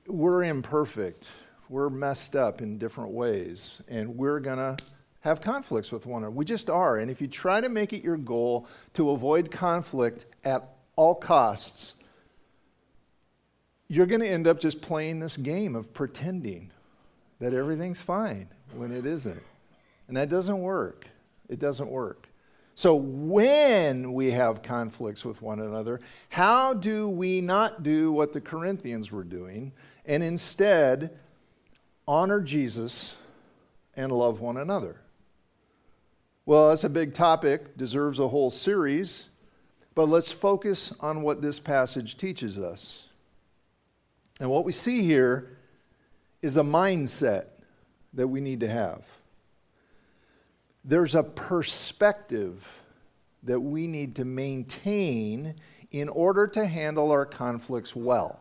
We're 0.08 0.44
imperfect. 0.44 1.28
We're 1.68 1.90
messed 1.92 2.36
up 2.36 2.62
in 2.62 2.80
different 2.80 3.12
ways, 3.12 3.84
and 3.88 4.18
we're 4.18 4.40
going 4.40 4.58
to 4.58 4.78
have 5.20 5.42
conflicts 5.42 5.92
with 5.92 6.08
one 6.08 6.24
another. 6.24 6.36
We 6.36 6.46
just 6.46 6.70
are. 6.70 6.98
And 6.98 7.12
if 7.12 7.22
you 7.22 7.28
try 7.28 7.62
to 7.62 7.70
make 7.70 7.94
it 7.94 8.04
your 8.04 8.18
goal 8.18 8.68
to 8.94 9.12
avoid 9.12 9.52
conflict 9.52 10.26
at 10.44 10.68
all 10.96 11.14
costs, 11.14 11.96
you're 13.90 14.06
going 14.06 14.22
to 14.22 14.30
end 14.30 14.48
up 14.48 14.60
just 14.60 14.82
playing 14.82 15.20
this 15.20 15.36
game 15.36 15.76
of 15.76 15.94
pretending 15.94 16.72
that 17.40 17.54
everything's 17.54 18.02
fine 18.02 18.48
when 18.74 18.92
it 18.92 19.06
isn't. 19.06 19.42
And 20.08 20.16
that 20.16 20.30
doesn't 20.30 20.62
work. 20.62 21.08
It 21.50 21.60
doesn't 21.60 21.90
work. 21.90 22.30
So, 22.76 22.96
when 22.96 24.14
we 24.14 24.32
have 24.32 24.62
conflicts 24.62 25.26
with 25.26 25.42
one 25.42 25.60
another, 25.60 26.00
how 26.30 26.74
do 26.74 27.10
we 27.10 27.42
not 27.42 27.84
do 27.84 28.10
what 28.10 28.32
the 28.32 28.40
Corinthians 28.40 29.12
were 29.12 29.26
doing 29.26 29.74
and 30.06 30.24
instead 30.24 31.18
honor 32.08 32.42
Jesus 32.42 33.18
and 33.98 34.14
love 34.14 34.40
one 34.40 34.56
another? 34.56 35.02
Well, 36.46 36.70
that's 36.70 36.86
a 36.86 36.90
big 36.90 37.14
topic, 37.14 37.76
deserves 37.76 38.18
a 38.18 38.30
whole 38.30 38.50
series, 38.50 39.28
but 39.94 40.08
let's 40.08 40.32
focus 40.32 40.94
on 41.02 41.22
what 41.22 41.42
this 41.42 41.60
passage 41.60 42.16
teaches 42.16 42.58
us. 42.58 43.09
And 44.40 44.50
what 44.50 44.64
we 44.66 44.72
see 44.72 45.04
here 45.04 45.58
is 46.42 46.58
a 46.58 46.62
mindset 46.62 47.46
that 48.14 48.28
we 48.28 48.40
need 48.42 48.62
to 48.62 48.70
have. 48.70 49.04
There's 50.86 51.16
a 51.16 51.24
perspective 51.24 52.68
that 53.44 53.60
we 53.60 53.88
need 53.88 54.16
to 54.16 54.26
maintain 54.26 55.56
in 55.92 56.10
order 56.10 56.48
to 56.48 56.66
handle 56.66 57.12
our 57.12 57.26
conflicts 57.26 57.96
well. 57.96 58.40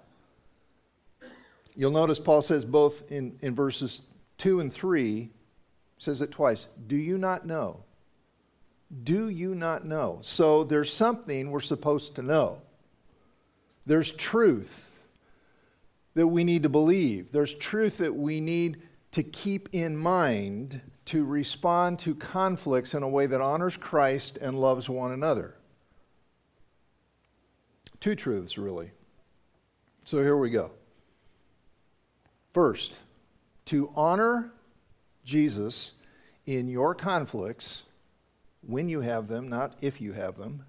You'll 1.75 1.93
notice 1.93 2.19
Paul 2.19 2.43
says 2.43 2.65
both 2.65 3.11
in, 3.11 3.39
in 3.41 3.55
verses 3.55 4.03
2 4.39 4.61
and 4.61 4.73
3, 4.73 5.31
says 5.99 6.21
it 6.21 6.31
twice. 6.31 6.67
Do 6.87 6.97
you 6.97 7.19
not 7.19 7.47
know? 7.47 7.85
Do 9.03 9.29
you 9.29 9.55
not 9.55 9.85
know? 9.85 10.19
So 10.23 10.65
there's 10.65 10.93
something 10.93 11.51
we're 11.51 11.61
supposed 11.61 12.17
to 12.17 12.23
know. 12.23 12.63
There's 13.85 14.11
truth 14.11 14.88
that 16.19 16.27
we 16.27 16.43
need 16.43 16.65
to 16.65 16.69
believe. 16.69 17.31
There's 17.31 17.55
truth 17.55 17.99
that 17.99 18.13
we 18.13 18.41
need 18.41 18.83
to 19.13 19.23
keep 19.23 19.69
in 19.71 19.97
mind 19.97 20.81
to 21.05 21.25
respond 21.25 22.01
to 22.01 22.17
conflicts 22.17 22.93
in 22.93 23.05
a 23.05 23.09
way 23.09 23.27
that 23.27 23.41
honors 23.41 23.77
Christ 23.77 24.37
and 24.37 24.59
loves 24.59 24.89
one 24.89 25.13
another. 25.13 25.55
Two 28.01 28.17
truths, 28.17 28.59
really. 28.59 28.91
So 30.07 30.21
here 30.21 30.37
we 30.37 30.51
go. 30.51 30.73
First, 32.51 32.99
to 33.67 33.93
honor 33.95 34.51
Jesus 35.23 35.93
in 36.47 36.67
your 36.67 36.97
conflicts, 36.97 37.85
when 38.67 38.89
you 38.89 39.03
have 39.03 39.29
them, 39.29 39.49
not 39.49 39.77
if 39.81 40.01
you 40.01 40.15
have 40.15 40.35
them, 40.37 40.65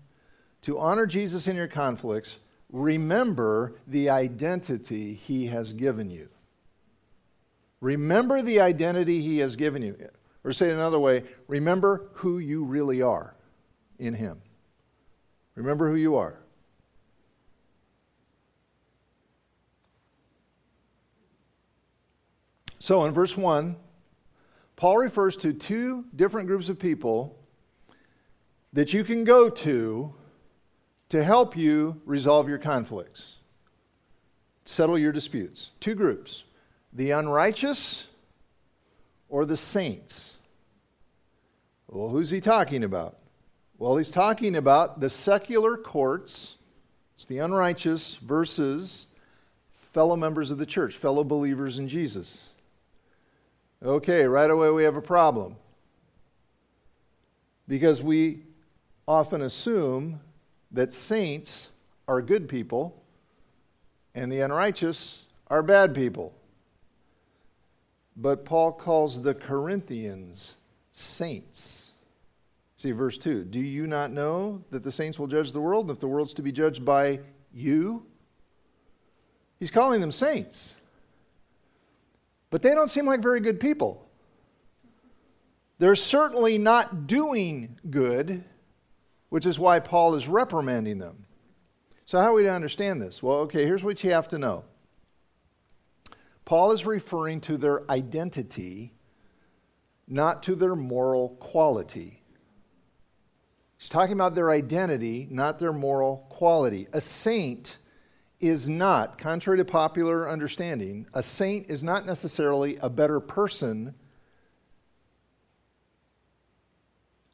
to 0.62 0.78
honor 0.78 1.08
Jesus 1.08 1.48
in 1.48 1.56
your 1.56 1.68
conflicts 1.68 2.38
remember 2.72 3.76
the 3.88 4.10
identity 4.10 5.14
he 5.14 5.48
has 5.48 5.74
given 5.74 6.10
you. 6.10 6.30
Remember 7.82 8.42
the 8.42 8.60
identity 8.60 9.22
he 9.22 9.40
has 9.40 9.56
given 9.56 9.82
you. 9.82 9.96
Or 10.44 10.52
say 10.52 10.70
it 10.70 10.74
another 10.74 11.00
way, 11.00 11.24
remember 11.48 12.10
who 12.14 12.40
you 12.40 12.64
really 12.64 13.02
are 13.02 13.36
in 13.98 14.14
him. 14.14 14.42
Remember 15.56 15.90
who 15.90 15.96
you 15.96 16.16
are. 16.16 16.40
So 22.80 23.06
in 23.06 23.14
verse 23.14 23.36
1, 23.36 23.76
Paul 24.76 24.98
refers 24.98 25.36
to 25.38 25.54
two 25.54 26.06
different 26.16 26.48
groups 26.48 26.70
of 26.70 26.80
people 26.80 27.38
that 28.72 28.94
you 28.94 29.04
can 29.04 29.26
go 29.26 29.50
to 29.50 30.14
to 31.10 31.24
help 31.24 31.58
you 31.58 32.02
resolve 32.06 32.48
your 32.48 32.58
conflicts, 32.58 33.38
settle 34.66 34.98
your 34.98 35.12
disputes. 35.12 35.72
Two 35.80 35.96
groups 35.96 36.44
the 36.94 37.12
unrighteous 37.12 38.08
or 39.28 39.46
the 39.46 39.58
saints. 39.58 40.38
Well, 41.88 42.10
who's 42.10 42.30
he 42.30 42.42
talking 42.42 42.84
about? 42.84 43.18
Well, 43.78 43.98
he's 43.98 44.10
talking 44.10 44.56
about 44.56 45.00
the 45.00 45.10
secular 45.10 45.78
courts, 45.78 46.58
it's 47.16 47.26
the 47.26 47.40
unrighteous 47.40 48.16
versus 48.16 49.08
fellow 49.74 50.16
members 50.16 50.52
of 50.52 50.58
the 50.58 50.66
church, 50.66 50.96
fellow 50.96 51.24
believers 51.24 51.80
in 51.80 51.88
Jesus. 51.88 52.50
Okay, 53.82 54.24
right 54.24 54.50
away 54.50 54.70
we 54.70 54.84
have 54.84 54.98
a 54.98 55.02
problem. 55.02 55.56
Because 57.68 58.02
we 58.02 58.42
often 59.08 59.42
assume 59.42 60.20
that 60.72 60.94
saints 60.94 61.72
are 62.08 62.22
good 62.22 62.48
people 62.48 63.04
and 64.16 64.32
the 64.32 64.42
unrighteous 64.42 65.24
are 65.48 65.64
bad 65.64 65.94
people. 65.94 66.36
But 68.16 68.44
Paul 68.46 68.74
calls 68.74 69.22
the 69.22 69.34
Corinthians 69.34 70.58
saints. 70.92 71.92
See, 72.76 72.92
verse 72.92 73.18
2 73.18 73.46
Do 73.46 73.60
you 73.60 73.88
not 73.88 74.12
know 74.12 74.64
that 74.72 74.84
the 74.84 74.92
saints 74.92 75.18
will 75.18 75.28
judge 75.28 75.52
the 75.52 75.62
world? 75.62 75.86
And 75.86 75.92
if 75.96 76.00
the 76.00 76.08
world's 76.08 76.34
to 76.34 76.42
be 76.42 76.52
judged 76.52 76.84
by 76.84 77.22
you, 77.54 78.06
he's 79.58 79.72
calling 79.72 80.02
them 80.02 80.12
saints. 80.12 80.74
But 82.50 82.62
they 82.62 82.74
don't 82.74 82.90
seem 82.90 83.06
like 83.06 83.22
very 83.22 83.40
good 83.40 83.60
people. 83.60 84.06
They're 85.78 85.96
certainly 85.96 86.58
not 86.58 87.08
doing 87.08 87.80
good 87.90 88.44
which 89.30 89.46
is 89.46 89.60
why 89.60 89.80
Paul 89.80 90.16
is 90.16 90.28
reprimanding 90.28 90.98
them. 90.98 91.26
So, 92.06 92.20
how 92.20 92.32
are 92.32 92.34
we 92.34 92.44
to 92.44 92.52
understand 92.52 93.02
this? 93.02 93.22
Well, 93.22 93.38
okay, 93.40 93.66
here's 93.66 93.84
what 93.84 94.04
you 94.04 94.12
have 94.12 94.28
to 94.30 94.40
know 94.40 94.66
Paul 96.46 96.72
is 96.72 96.86
referring 96.86 97.42
to 97.42 97.58
their 97.58 97.90
identity, 97.92 98.94
not 100.08 100.44
to 100.44 100.56
their 100.56 100.76
moral 100.76 101.30
quality. 101.40 102.24
He's 103.78 103.90
talking 103.90 104.14
about 104.14 104.36
their 104.36 104.50
identity, 104.50 105.28
not 105.30 105.60
their 105.60 105.72
moral 105.72 106.26
quality. 106.30 106.88
A 106.92 107.00
saint 107.00 107.78
is 108.40 108.68
not, 108.68 109.18
contrary 109.18 109.58
to 109.60 109.66
popular 109.66 110.30
understanding, 110.30 111.08
a 111.14 111.22
saint 111.22 111.70
is 111.70 111.84
not 111.84 112.06
necessarily 112.06 112.78
a 112.78 112.90
better 112.90 113.20
person 113.20 113.94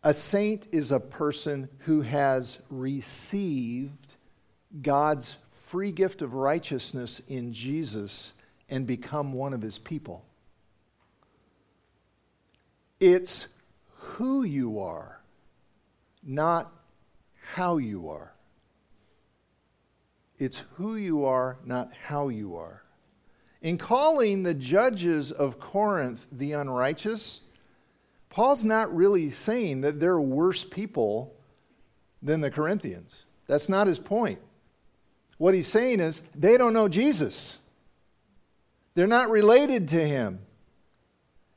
A 0.05 0.13
saint 0.13 0.67
is 0.71 0.91
a 0.91 0.99
person 0.99 1.67
who 1.79 2.01
has 2.01 2.61
received 2.69 4.13
God's 4.83 5.35
free 5.49 5.91
gift 5.91 6.21
of 6.21 6.35
righteousness 6.35 7.23
in 7.27 7.51
Jesus 7.51 8.35
and 8.69 8.85
become 8.85 9.33
one 9.33 9.51
of 9.51 9.63
his 9.63 9.79
people. 9.79 10.23
It's 12.99 13.47
who 13.95 14.43
you 14.43 14.79
are, 14.79 15.21
not 16.21 16.71
how 17.55 17.77
you 17.77 18.07
are. 18.09 18.31
It's 20.37 20.61
who 20.75 20.97
you 20.97 21.25
are, 21.25 21.57
not 21.65 21.91
how 22.05 22.29
you 22.29 22.57
are. 22.57 22.83
In 23.63 23.79
calling 23.79 24.43
the 24.43 24.53
judges 24.53 25.31
of 25.31 25.59
Corinth 25.59 26.27
the 26.31 26.51
unrighteous, 26.51 27.41
Paul's 28.35 28.65
not 28.65 28.93
really 28.93 29.29
saying 29.29 29.79
that 29.81 30.01
they're 30.01 30.19
worse 30.19 30.65
people 30.65 31.33
than 32.21 32.41
the 32.41 32.51
Corinthians. 32.51 33.23
That's 33.47 33.69
not 33.69 33.87
his 33.87 33.97
point. 33.97 34.39
What 35.37 35.53
he's 35.53 35.67
saying 35.67 36.01
is 36.01 36.21
they 36.35 36.57
don't 36.57 36.73
know 36.73 36.89
Jesus, 36.89 37.59
they're 38.93 39.07
not 39.07 39.29
related 39.29 39.87
to 39.89 40.05
him, 40.05 40.39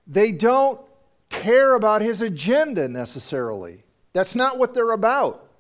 they 0.07 0.31
don't 0.31 0.81
care 1.31 1.75
about 1.75 2.01
his 2.01 2.23
agenda 2.23 2.87
necessarily. 2.87 3.83
That's 4.13 4.37
not 4.37 4.57
what 4.57 4.73
they're 4.73 4.93
about. 4.93 5.51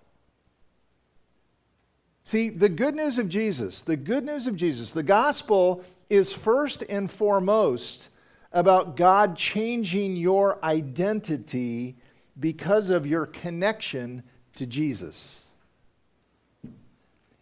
See, 2.23 2.49
the 2.49 2.69
good 2.69 2.95
news 2.95 3.19
of 3.19 3.29
Jesus, 3.29 3.83
the 3.83 3.97
good 3.97 4.25
news 4.25 4.47
of 4.47 4.55
Jesus, 4.55 4.93
the 4.93 5.03
gospel 5.03 5.83
is 6.09 6.33
first 6.33 6.85
and 6.89 7.11
foremost 7.11 8.09
about 8.53 8.97
God 8.97 9.37
changing 9.37 10.17
your 10.17 10.63
identity 10.65 11.97
because 12.39 12.91
of 12.91 13.07
your 13.07 13.27
connection 13.27 14.23
to 14.55 14.67
Jesus. 14.67 15.45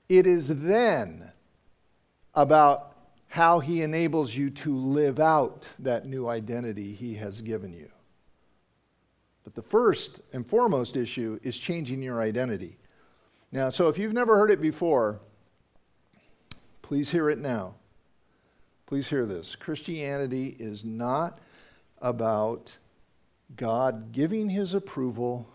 It 0.09 0.27
is 0.27 0.49
then 0.49 1.31
about 2.35 2.92
how 3.29 3.61
he 3.61 3.83
enables 3.83 4.35
you 4.35 4.51
to 4.51 4.77
live 4.77 5.21
out 5.21 5.69
that 5.79 6.07
new 6.07 6.29
identity 6.29 6.92
he 6.92 7.14
has 7.14 7.40
given 7.40 7.73
you. 7.73 7.90
But 9.45 9.55
the 9.55 9.62
first 9.62 10.21
and 10.33 10.47
foremost 10.47 10.97
issue 10.97 11.38
is 11.42 11.57
changing 11.59 12.03
your 12.03 12.21
identity. 12.21 12.79
Now, 13.53 13.69
so 13.69 13.88
if 13.88 13.99
you've 13.99 14.12
never 14.12 14.37
heard 14.37 14.51
it 14.51 14.61
before, 14.61 15.21
please 16.83 17.11
hear 17.11 17.31
it 17.31 17.38
now. 17.38 17.75
Please 18.87 19.09
hear 19.09 19.27
this. 19.27 19.57
Christianity 19.57 20.57
is 20.59 20.85
not 20.85 21.40
about 22.01 22.79
God 23.57 24.12
giving 24.12 24.49
his 24.49 24.75
approval 24.75 25.49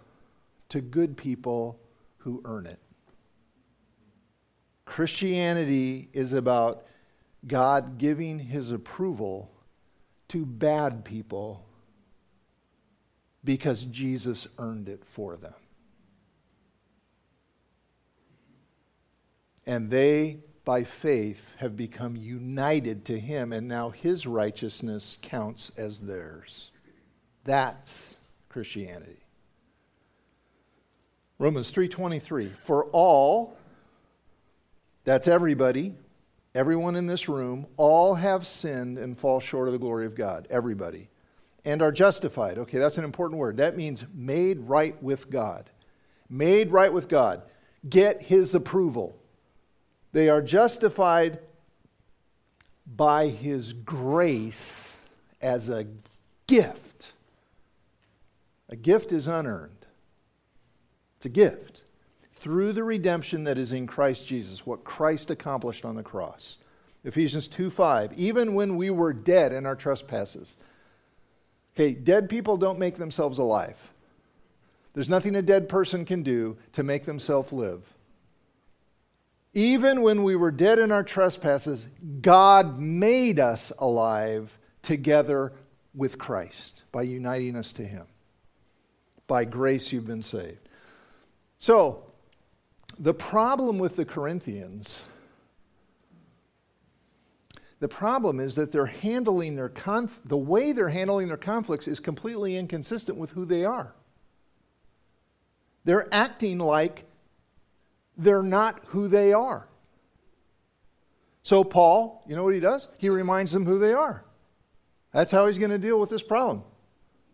to 0.69 0.81
good 0.81 1.17
people 1.17 1.79
who 2.19 2.41
earn 2.45 2.65
it. 2.65 2.79
Christianity 4.85 6.09
is 6.11 6.33
about 6.33 6.85
God 7.47 7.97
giving 7.97 8.39
his 8.39 8.71
approval 8.71 9.49
to 10.27 10.45
bad 10.45 11.05
people 11.05 11.65
because 13.43 13.83
Jesus 13.85 14.47
earned 14.57 14.89
it 14.89 15.03
for 15.05 15.35
them. 15.37 15.53
And 19.65 19.89
they, 19.89 20.39
by 20.63 20.83
faith, 20.83 21.55
have 21.59 21.75
become 21.75 22.15
united 22.15 23.05
to 23.05 23.19
him, 23.19 23.51
and 23.51 23.67
now 23.67 23.89
his 23.89 24.27
righteousness 24.27 25.17
counts 25.21 25.71
as 25.77 26.01
theirs. 26.01 26.71
That's 27.43 28.19
Christianity. 28.49 29.17
Romans 31.39 31.71
3:23 31.71 32.51
For 32.59 32.85
all 32.91 33.57
that's 35.03 35.27
everybody, 35.27 35.95
everyone 36.53 36.95
in 36.95 37.07
this 37.07 37.27
room, 37.27 37.65
all 37.77 38.13
have 38.15 38.45
sinned 38.45 38.99
and 38.99 39.17
fall 39.17 39.39
short 39.39 39.67
of 39.67 39.71
the 39.71 39.79
glory 39.79 40.05
of 40.05 40.15
God, 40.15 40.47
everybody. 40.51 41.09
And 41.65 41.81
are 41.81 41.91
justified. 41.91 42.57
Okay, 42.57 42.77
that's 42.79 42.97
an 42.97 43.03
important 43.03 43.39
word. 43.39 43.57
That 43.57 43.77
means 43.77 44.03
made 44.13 44.59
right 44.59 45.01
with 45.01 45.29
God. 45.29 45.69
Made 46.29 46.71
right 46.71 46.91
with 46.91 47.07
God. 47.07 47.43
Get 47.87 48.21
his 48.21 48.55
approval. 48.55 49.20
They 50.11 50.29
are 50.29 50.41
justified 50.41 51.39
by 52.85 53.27
his 53.27 53.73
grace 53.73 54.97
as 55.41 55.69
a 55.69 55.87
gift. 56.47 57.13
A 58.69 58.75
gift 58.75 59.11
is 59.11 59.27
unearned, 59.27 59.85
it's 61.17 61.25
a 61.25 61.29
gift 61.29 61.83
through 62.41 62.73
the 62.73 62.83
redemption 62.83 63.43
that 63.43 63.59
is 63.59 63.71
in 63.71 63.85
Christ 63.85 64.27
Jesus, 64.27 64.65
what 64.65 64.83
Christ 64.83 65.29
accomplished 65.29 65.85
on 65.85 65.95
the 65.95 66.01
cross. 66.01 66.57
Ephesians 67.03 67.47
2 67.47 67.69
5. 67.69 68.13
Even 68.17 68.55
when 68.55 68.75
we 68.75 68.89
were 68.89 69.13
dead 69.13 69.53
in 69.53 69.65
our 69.65 69.75
trespasses. 69.75 70.57
Okay, 71.75 71.93
dead 71.93 72.29
people 72.29 72.57
don't 72.57 72.79
make 72.79 72.95
themselves 72.95 73.37
alive. 73.37 73.93
There's 74.93 75.09
nothing 75.09 75.35
a 75.35 75.41
dead 75.41 75.69
person 75.69 76.03
can 76.03 76.21
do 76.21 76.57
to 76.73 76.83
make 76.83 77.05
themselves 77.05 77.53
live. 77.53 77.93
Even 79.53 80.01
when 80.01 80.23
we 80.23 80.35
were 80.35 80.51
dead 80.51 80.79
in 80.79 80.91
our 80.91 81.03
trespasses, 81.03 81.89
God 82.21 82.79
made 82.79 83.39
us 83.39 83.71
alive 83.79 84.57
together 84.81 85.53
with 85.93 86.17
Christ 86.17 86.83
by 86.91 87.01
uniting 87.01 87.55
us 87.55 87.73
to 87.73 87.83
Him. 87.83 88.05
By 89.27 89.45
grace, 89.45 89.91
you've 89.91 90.07
been 90.07 90.21
saved. 90.21 90.69
So, 91.57 92.03
the 92.97 93.13
problem 93.13 93.77
with 93.77 93.95
the 93.95 94.05
Corinthians, 94.05 95.01
the 97.79 97.87
problem 97.87 98.39
is 98.39 98.55
that 98.55 98.71
they're 98.71 98.85
handling 98.85 99.55
their 99.55 99.69
conf- 99.69 100.21
the 100.23 100.37
way 100.37 100.71
they're 100.71 100.89
handling 100.89 101.27
their 101.27 101.37
conflicts 101.37 101.87
is 101.87 101.99
completely 101.99 102.55
inconsistent 102.55 103.17
with 103.17 103.31
who 103.31 103.43
they 103.43 103.65
are. 103.65 103.93
They're 105.83 106.07
acting 106.13 106.59
like 106.59 107.05
they're 108.17 108.43
not 108.43 108.79
who 108.87 109.07
they 109.07 109.33
are. 109.33 109.67
So, 111.43 111.63
Paul, 111.63 112.23
you 112.27 112.35
know 112.35 112.43
what 112.43 112.53
he 112.53 112.59
does? 112.59 112.87
He 112.99 113.09
reminds 113.09 113.51
them 113.51 113.65
who 113.65 113.79
they 113.79 113.93
are. 113.93 114.23
That's 115.11 115.31
how 115.31 115.47
he's 115.47 115.57
going 115.57 115.71
to 115.71 115.79
deal 115.79 115.99
with 115.99 116.09
this 116.09 116.21
problem. 116.21 116.63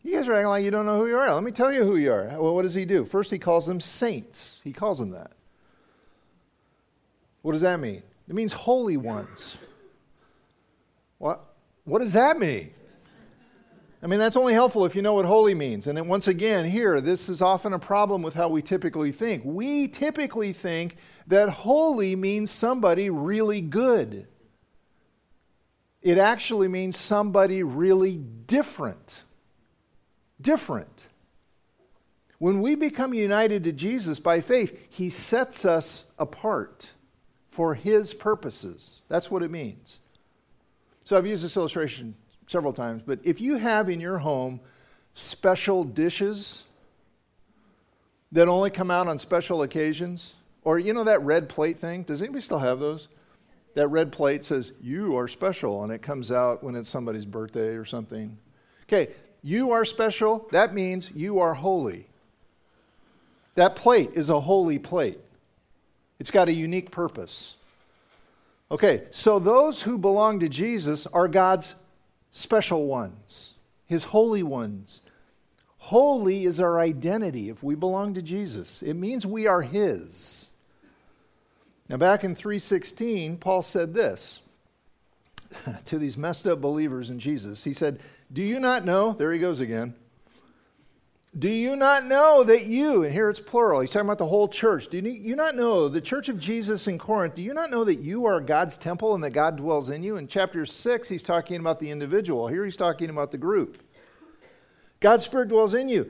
You 0.04 0.16
guys 0.16 0.28
are 0.28 0.34
acting 0.34 0.48
like 0.48 0.64
you 0.64 0.72
don't 0.72 0.86
know 0.86 0.98
who 0.98 1.08
you 1.08 1.18
are. 1.18 1.34
Let 1.34 1.44
me 1.44 1.52
tell 1.52 1.74
you 1.74 1.84
who 1.84 1.98
you 1.98 2.12
are. 2.14 2.26
Well, 2.40 2.56
what 2.56 2.62
does 2.62 2.74
he 2.74 2.86
do? 2.86 3.04
First, 3.04 3.30
he 3.32 3.38
calls 3.38 3.68
them 3.68 3.82
saints. 3.82 4.60
He 4.64 4.72
calls 4.72 5.00
them 5.00 5.12
that. 5.12 5.32
What 7.42 7.52
does 7.52 7.62
that 7.62 7.80
mean? 7.80 8.04
It 8.28 8.36
means 8.36 8.54
holy 8.54 8.98
ones. 8.98 9.58
What, 11.18 11.44
what 11.84 12.00
does 12.00 12.14
that 12.14 12.38
mean? 12.38 12.72
I 14.02 14.08
mean, 14.08 14.20
that's 14.20 14.38
only 14.38 14.54
helpful 14.54 14.86
if 14.86 14.96
you 14.96 15.02
know 15.02 15.16
what 15.16 15.26
holy 15.26 15.56
means. 15.56 15.88
And 15.88 16.08
once 16.08 16.28
again, 16.28 16.70
here, 16.70 17.02
this 17.02 17.30
is 17.30 17.42
often 17.42 17.74
a 17.74 17.80
problem 17.80 18.22
with 18.22 18.36
how 18.36 18.48
we 18.48 18.62
typically 18.62 19.12
think. 19.12 19.44
We 19.44 19.88
typically 19.88 20.54
think 20.54 20.98
that 21.26 21.50
holy 21.50 22.16
means 22.16 22.52
somebody 22.52 23.10
really 23.10 23.60
good. 23.60 24.28
It 26.04 26.20
actually 26.20 26.68
means 26.68 26.96
somebody 26.96 27.64
really 27.64 28.18
different. 28.18 29.24
Different. 30.40 31.08
When 32.38 32.62
we 32.62 32.76
become 32.76 33.16
united 33.16 33.64
to 33.64 33.72
Jesus 33.72 34.20
by 34.20 34.42
faith, 34.42 34.80
he 34.90 35.10
sets 35.10 35.66
us 35.66 36.06
apart 36.20 36.92
for 37.50 37.74
his 37.74 38.14
purposes. 38.14 39.02
That's 39.10 39.32
what 39.32 39.42
it 39.42 39.50
means. 39.50 40.00
So 41.04 41.18
I've 41.18 41.26
used 41.26 41.44
this 41.44 41.58
illustration 41.58 42.16
several 42.48 42.74
times, 42.74 43.04
but 43.06 43.20
if 43.24 43.40
you 43.40 43.58
have 43.58 43.90
in 43.90 44.00
your 44.00 44.18
home 44.18 44.60
special 45.14 45.84
dishes 45.84 46.64
that 48.32 48.48
only 48.48 48.70
come 48.70 48.92
out 48.92 49.08
on 49.08 49.18
special 49.18 49.64
occasions, 49.64 50.36
or 50.64 50.80
you 50.80 50.94
know 50.94 51.06
that 51.06 51.22
red 51.22 51.48
plate 51.48 51.80
thing? 51.80 52.04
Does 52.04 52.22
anybody 52.22 52.42
still 52.42 52.60
have 52.60 52.80
those? 52.80 53.08
That 53.76 53.88
red 53.88 54.12
plate 54.12 54.44
says, 54.44 54.74
You 54.82 55.18
are 55.18 55.28
special, 55.28 55.84
and 55.84 55.92
it 55.92 56.02
comes 56.02 56.32
out 56.32 56.64
when 56.64 56.76
it's 56.76 56.90
somebody's 56.90 57.26
birthday 57.26 57.70
or 57.70 57.86
something. 57.86 58.38
Okay, 58.84 59.14
you 59.44 59.72
are 59.72 59.86
special. 59.86 60.48
That 60.52 60.74
means 60.74 61.12
you 61.16 61.40
are 61.40 61.54
holy. 61.54 62.08
That 63.56 63.76
plate 63.76 64.12
is 64.14 64.30
a 64.30 64.42
holy 64.42 64.78
plate. 64.78 65.20
It's 66.20 66.32
got 66.32 66.50
a 66.50 66.54
unique 66.54 66.92
purpose. 66.92 67.56
Okay, 68.70 69.04
so 69.10 69.40
those 69.40 69.84
who 69.84 69.98
belong 69.98 70.40
to 70.42 70.50
Jesus 70.50 71.08
are 71.08 71.28
God's 71.28 71.76
special 72.38 72.86
ones, 72.86 73.54
His 73.86 74.06
holy 74.06 74.44
ones. 74.44 75.02
Holy 75.80 76.46
is 76.46 76.60
our 76.60 76.80
identity 76.80 77.50
if 77.50 77.64
we 77.64 77.74
belong 77.74 78.14
to 78.14 78.22
Jesus. 78.22 78.84
It 78.84 78.94
means 78.94 79.26
we 79.26 79.48
are 79.48 79.62
His. 79.62 80.52
Now 81.90 81.98
back 81.98 82.24
in 82.24 82.36
316, 82.36 83.38
Paul 83.38 83.62
said 83.62 83.94
this 83.94 84.42
to 85.86 85.98
these 85.98 86.18
messed 86.18 86.46
up 86.46 86.62
believers 86.62 87.10
in 87.10 87.18
Jesus. 87.20 87.64
He 87.64 87.74
said, 87.74 88.00
Do 88.32 88.44
you 88.44 88.60
not 88.60 88.86
know? 88.86 89.14
There 89.14 89.32
he 89.32 89.40
goes 89.40 89.60
again. 89.60 89.96
Do 91.38 91.50
you 91.50 91.76
not 91.76 92.06
know 92.06 92.44
that 92.46 92.66
you, 92.66 93.04
and 93.04 93.14
here 93.14 93.30
it's 93.30 93.40
plural, 93.40 93.82
he's 93.82 93.92
talking 93.92 94.08
about 94.08 94.18
the 94.18 94.26
whole 94.26 94.48
church. 94.48 94.88
Do 94.88 94.98
you 94.98 95.36
not 95.36 95.56
know, 95.56 95.88
the 95.88 96.02
church 96.02 96.30
of 96.30 96.40
Jesus 96.40 96.88
in 96.88 96.98
Corinth, 96.98 97.36
do 97.36 97.44
you 97.44 97.54
not 97.54 97.70
know 97.70 97.84
that 97.84 98.00
you 98.00 98.26
are 98.26 98.42
God's 98.42 98.76
temple 98.78 99.14
and 99.14 99.24
that 99.24 99.32
God 99.32 99.58
dwells 99.58 99.92
in 99.92 100.02
you? 100.02 100.18
In 100.18 100.28
chapter 100.28 100.66
6, 100.66 101.10
he's 101.10 101.22
talking 101.22 101.58
about 101.58 101.80
the 101.80 101.92
individual. 101.92 102.48
Here 102.48 102.66
he's 102.66 102.78
talking 102.78 103.12
about 103.12 103.30
the 103.30 103.38
group. 103.38 103.84
God's 105.00 105.26
Spirit 105.26 105.50
dwells 105.50 105.76
in 105.76 105.90
you. 105.90 106.10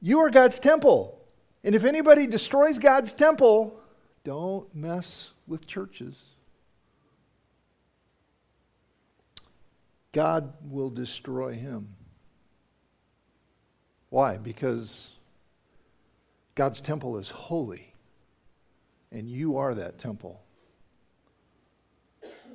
You 0.00 0.20
are 0.20 0.30
God's 0.30 0.58
temple. 0.58 1.20
And 1.62 1.74
if 1.74 1.84
anybody 1.84 2.26
destroys 2.26 2.78
God's 2.78 3.12
temple, 3.12 3.78
don't 4.24 4.74
mess 4.74 5.32
with 5.46 5.66
churches. 5.66 6.22
God 10.12 10.54
will 10.62 10.88
destroy 10.88 11.52
him. 11.52 11.96
Why? 14.10 14.36
Because 14.36 15.10
God's 16.54 16.80
temple 16.80 17.18
is 17.18 17.30
holy, 17.30 17.94
and 19.12 19.28
you 19.28 19.58
are 19.58 19.74
that 19.74 19.98
temple. 19.98 20.40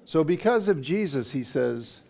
So, 0.05 0.23
because 0.23 0.67
of 0.67 0.81
Jesus, 0.81 1.31
he 1.31 1.43
says, 1.43 2.01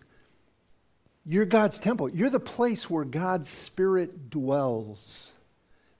You're 1.24 1.44
God's 1.44 1.78
temple. 1.78 2.10
You're 2.10 2.30
the 2.30 2.40
place 2.40 2.90
where 2.90 3.04
God's 3.04 3.48
Spirit 3.48 4.30
dwells. 4.30 5.32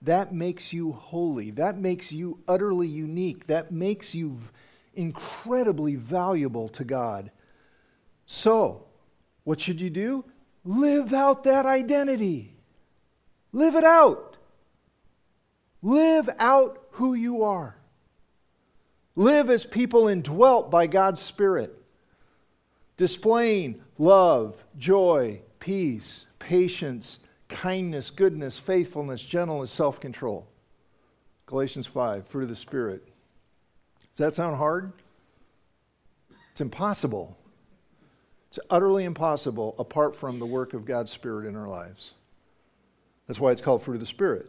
That 0.01 0.33
makes 0.33 0.73
you 0.73 0.91
holy. 0.91 1.51
That 1.51 1.77
makes 1.77 2.11
you 2.11 2.39
utterly 2.47 2.87
unique. 2.87 3.47
That 3.47 3.71
makes 3.71 4.13
you 4.13 4.37
incredibly 4.93 5.95
valuable 5.95 6.67
to 6.69 6.83
God. 6.83 7.31
So, 8.25 8.85
what 9.43 9.59
should 9.59 9.79
you 9.79 9.89
do? 9.89 10.25
Live 10.63 11.13
out 11.13 11.43
that 11.43 11.65
identity. 11.65 12.54
Live 13.55 13.75
it 13.75 13.85
out. 13.85 14.35
Live 15.81 16.29
out 16.39 16.87
who 16.91 17.13
you 17.13 17.41
are. 17.43 17.77
Live 19.15 19.49
as 19.49 19.65
people 19.65 20.09
indwelt 20.09 20.69
by 20.69 20.87
God's 20.87 21.21
Spirit. 21.21 21.73
displaying 22.97 23.81
love, 23.97 24.61
joy, 24.77 25.39
peace, 25.61 26.25
patience, 26.37 27.19
kindness, 27.47 28.09
goodness, 28.09 28.59
faithfulness, 28.59 29.23
gentleness, 29.23 29.71
self 29.71 30.01
control. 30.01 30.49
Galatians 31.45 31.87
5, 31.87 32.27
fruit 32.27 32.43
of 32.43 32.49
the 32.49 32.57
Spirit. 32.57 33.07
Does 34.13 34.17
that 34.17 34.35
sound 34.35 34.57
hard? 34.57 34.91
It's 36.51 36.59
impossible. 36.59 37.37
It's 38.49 38.59
utterly 38.69 39.05
impossible 39.05 39.75
apart 39.79 40.13
from 40.13 40.39
the 40.39 40.45
work 40.45 40.73
of 40.73 40.83
God's 40.83 41.11
Spirit 41.11 41.45
in 41.45 41.55
our 41.55 41.69
lives. 41.69 42.15
That's 43.27 43.39
why 43.39 43.51
it's 43.51 43.61
called 43.61 43.83
fruit 43.83 43.95
of 43.95 43.99
the 43.99 44.05
Spirit. 44.05 44.47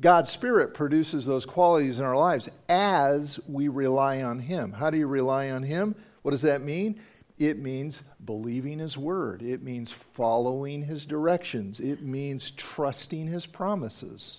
God's 0.00 0.30
Spirit 0.30 0.74
produces 0.74 1.24
those 1.24 1.46
qualities 1.46 1.98
in 1.98 2.04
our 2.04 2.16
lives 2.16 2.48
as 2.68 3.40
we 3.48 3.68
rely 3.68 4.22
on 4.22 4.38
Him. 4.38 4.72
How 4.72 4.90
do 4.90 4.98
you 4.98 5.06
rely 5.06 5.50
on 5.50 5.62
Him? 5.62 5.94
What 6.22 6.32
does 6.32 6.42
that 6.42 6.62
mean? 6.62 7.00
It 7.38 7.58
means 7.58 8.02
believing 8.24 8.78
His 8.78 8.98
Word, 8.98 9.42
it 9.42 9.62
means 9.62 9.90
following 9.90 10.82
His 10.82 11.06
directions, 11.06 11.80
it 11.80 12.02
means 12.02 12.50
trusting 12.50 13.26
His 13.26 13.46
promises. 13.46 14.38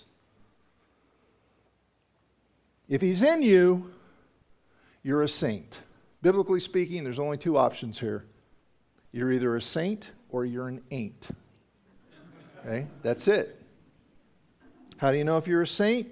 If 2.88 3.00
He's 3.00 3.22
in 3.22 3.42
you, 3.42 3.90
you're 5.02 5.22
a 5.22 5.28
saint. 5.28 5.80
Biblically 6.22 6.60
speaking, 6.60 7.04
there's 7.04 7.20
only 7.20 7.38
two 7.38 7.56
options 7.56 7.98
here 8.00 8.24
you're 9.10 9.32
either 9.32 9.56
a 9.56 9.60
saint 9.60 10.12
or 10.28 10.44
you're 10.44 10.68
an 10.68 10.82
ain't. 10.90 11.28
Okay? 12.68 12.86
That's 13.02 13.28
it. 13.28 13.58
How 14.98 15.10
do 15.10 15.16
you 15.16 15.24
know 15.24 15.38
if 15.38 15.46
you're 15.46 15.62
a 15.62 15.66
saint? 15.66 16.08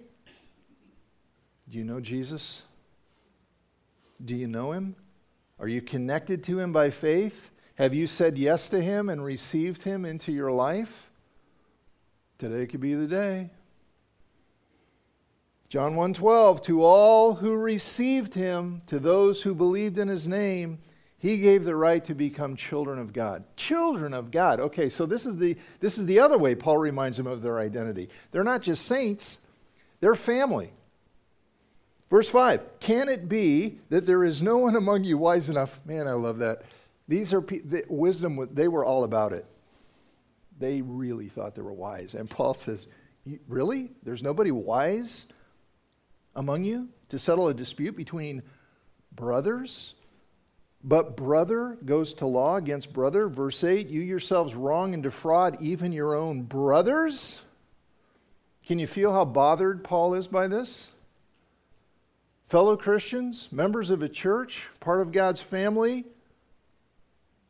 Do 1.69 1.77
you 1.77 1.85
know 1.85 2.01
Jesus? 2.01 2.63
Do 4.25 4.35
you 4.35 4.47
know 4.47 4.73
him? 4.73 4.97
Are 5.59 5.69
you 5.69 5.83
connected 5.83 6.43
to 6.45 6.59
him 6.59 6.73
by 6.73 6.91
faith? 6.91 7.51
Have 7.75 7.93
you 7.93 8.07
said 8.07 8.39
yes 8.39 8.71
to 8.71 8.81
him 8.81 9.11
and 9.11 9.23
received 9.23 9.83
him 9.83 10.07
into 10.07 10.33
your 10.33 10.51
life? 10.51 11.11
Today 12.39 12.67
could 12.67 12.81
be 12.81 12.95
the 12.95 13.07
day. 13.07 13.51
John 15.69 15.95
1:12 15.95 16.63
To 16.63 16.83
all 16.83 17.35
who 17.35 17.55
received 17.55 18.33
him, 18.33 18.81
to 18.87 18.99
those 18.99 19.43
who 19.43 19.55
believed 19.55 19.99
in 19.99 20.09
his 20.09 20.27
name, 20.27 20.79
he 21.19 21.39
gave 21.39 21.65
the 21.65 21.75
right 21.75 22.05
to 22.05 22.15
become 22.15 22.57
children 22.57 22.99
of 22.99 23.13
God. 23.13 23.45
Children 23.57 24.13
of 24.13 24.31
God. 24.31 24.61
Okay, 24.61 24.89
so 24.89 25.07
this 25.07 25.27
is 25.27 25.37
the 25.37 25.57
this 25.81 25.99
is 25.99 26.07
the 26.07 26.21
other 26.21 26.39
way 26.39 26.55
Paul 26.55 26.79
reminds 26.79 27.17
them 27.17 27.27
of 27.27 27.43
their 27.43 27.59
identity. 27.59 28.09
They're 28.31 28.45
not 28.45 28.63
just 28.63 28.87
saints, 28.87 29.41
they're 30.01 30.15
family. 30.15 30.73
Verse 32.11 32.29
5 32.29 32.81
Can 32.81 33.09
it 33.09 33.29
be 33.29 33.79
that 33.89 34.07
there 34.07 34.25
is 34.25 34.43
no 34.43 34.59
one 34.59 34.77
among 34.77 35.05
you 35.05 35.19
wise 35.19 35.49
enough? 35.49 35.81
Man, 35.85 36.07
I 36.07 36.13
love 36.13 36.39
that. 36.39 36.63
These 37.09 37.33
are 37.33 37.41
the, 37.41 37.85
wisdom, 37.89 38.49
they 38.53 38.69
were 38.69 38.85
all 38.85 39.05
about 39.05 39.33
it. 39.33 39.47
They 40.59 40.83
really 40.83 41.29
thought 41.29 41.55
they 41.55 41.63
were 41.63 41.73
wise. 41.73 42.15
And 42.15 42.29
Paul 42.29 42.55
says, 42.55 42.89
Really? 43.49 43.91
There's 44.03 44.23
nobody 44.23 44.51
wise 44.51 45.27
among 46.35 46.65
you 46.65 46.89
to 47.09 47.19
settle 47.19 47.49
a 47.49 47.55
dispute 47.55 47.97
between 47.97 48.43
brothers? 49.13 49.95
But 50.87 51.17
brother 51.17 51.77
goes 51.85 52.15
to 52.15 52.27
law 52.27 52.55
against 52.55 52.93
brother. 52.93 53.29
Verse 53.29 53.65
8 53.65 53.89
You 53.89 54.01
yourselves 54.01 54.55
wrong 54.55 54.95
and 54.95 55.03
defraud 55.03 55.61
even 55.61 55.91
your 55.91 56.15
own 56.15 56.43
brothers. 56.43 57.43
Can 58.65 58.79
you 58.79 58.87
feel 58.87 59.13
how 59.13 59.25
bothered 59.25 59.83
Paul 59.83 60.15
is 60.15 60.29
by 60.29 60.47
this? 60.47 60.89
Fellow 62.45 62.77
Christians, 62.77 63.49
members 63.51 63.91
of 63.91 64.03
a 64.03 64.09
church, 64.09 64.69
part 64.79 65.01
of 65.01 65.11
God's 65.11 65.41
family, 65.41 66.05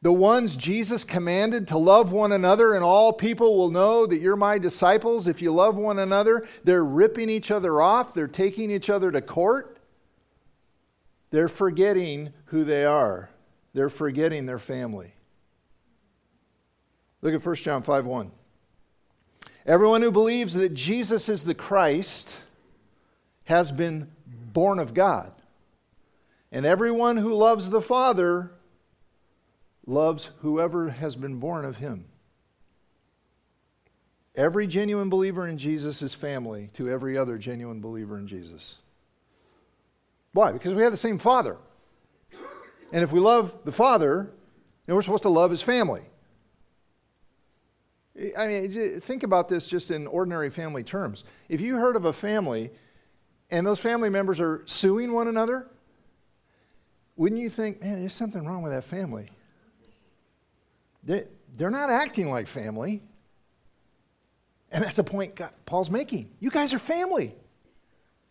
the 0.01 0.13
ones 0.13 0.57
Jesus 0.57 1.05
commanded 1.05 1.69
to 1.69 1.79
love 1.79 2.13
one 2.13 2.33
another, 2.33 2.75
and 2.75 2.83
all 2.83 3.13
people 3.13 3.59
will 3.59 3.71
know 3.71 4.07
that 4.07 4.21
you're 4.21 4.37
my 4.37 4.57
disciples 4.57 5.29
if 5.29 5.43
you 5.43 5.53
love 5.53 5.77
one 5.77 5.99
another. 5.99 6.47
They're 6.65 6.85
ripping 6.85 7.29
each 7.29 7.51
other 7.51 7.83
off, 7.83 8.15
they're 8.15 8.29
taking 8.29 8.71
each 8.71 8.89
other 8.89 9.11
to 9.11 9.21
court. 9.21 9.76
They're 11.31 11.49
forgetting 11.49 12.33
who 12.47 12.65
they 12.65 12.85
are, 12.85 13.31
they're 13.75 13.91
forgetting 13.91 14.47
their 14.47 14.59
family. 14.59 15.13
Look 17.23 17.35
at 17.35 17.45
1 17.45 17.55
John 17.57 17.83
5 17.83 18.07
1. 18.07 18.31
Everyone 19.67 20.03
who 20.03 20.13
believes 20.13 20.55
that 20.55 20.75
Jesus 20.75 21.29
is 21.29 21.43
the 21.45 21.55
Christ 21.55 22.37
has 23.45 23.73
been 23.73 24.11
born 24.27 24.79
of 24.79 24.95
God. 24.95 25.33
And 26.53 26.65
everyone 26.65 27.17
who 27.17 27.35
loves 27.35 27.71
the 27.71 27.83
Father 27.83 28.53
loves 29.87 30.31
whoever 30.41 30.91
has 30.91 31.17
been 31.17 31.39
born 31.39 31.65
of 31.65 31.77
him. 31.77 32.07
Every 34.35 34.67
genuine 34.67 35.09
believer 35.09 35.49
in 35.49 35.59
Jesus 35.59 36.03
is 36.03 36.13
family 36.15 36.69
to 36.75 36.91
every 36.91 37.17
other 37.17 37.39
genuine 37.39 37.81
believer 37.81 38.19
in 38.19 38.27
Jesus. 38.27 38.77
Why? 40.37 40.53
Because 40.53 40.75
we 40.75 40.83
have 40.83 40.93
the 40.93 40.99
same 40.99 41.19
Father. 41.19 41.57
And 42.93 43.03
if 43.03 43.11
we 43.11 43.21
love 43.21 43.55
the 43.65 43.73
Father, 43.73 44.35
then 44.85 44.95
we're 44.95 45.01
supposed 45.01 45.23
to 45.23 45.31
love 45.31 45.51
his 45.51 45.63
family. 45.63 46.03
I 48.39 48.47
mean, 48.47 49.01
think 49.01 49.23
about 49.23 49.49
this 49.49 49.67
just 49.67 49.91
in 49.91 50.07
ordinary 50.07 50.51
family 50.51 50.85
terms. 50.85 51.25
If 51.49 51.63
you 51.63 51.77
heard 51.77 51.97
of 51.97 52.05
a 52.05 52.13
family 52.13 52.71
and 53.51 53.67
those 53.67 53.81
family 53.81 54.11
members 54.11 54.39
are 54.39 54.63
suing 54.67 55.15
one 55.15 55.27
another, 55.27 55.71
wouldn't 57.17 57.41
you 57.41 57.49
think, 57.49 57.81
man, 57.81 58.01
there's 58.01 58.13
something 58.13 58.45
wrong 58.45 58.63
with 58.63 58.73
that 58.73 58.85
family? 58.85 59.31
They're 61.03 61.71
not 61.71 61.89
acting 61.89 62.29
like 62.29 62.47
family. 62.47 63.03
And 64.71 64.85
that's 64.85 64.99
a 64.99 65.05
point 65.05 65.41
Paul's 65.65 65.91
making. 65.91 66.29
You 66.41 66.51
guys 66.51 66.75
are 66.75 66.79
family. 66.79 67.35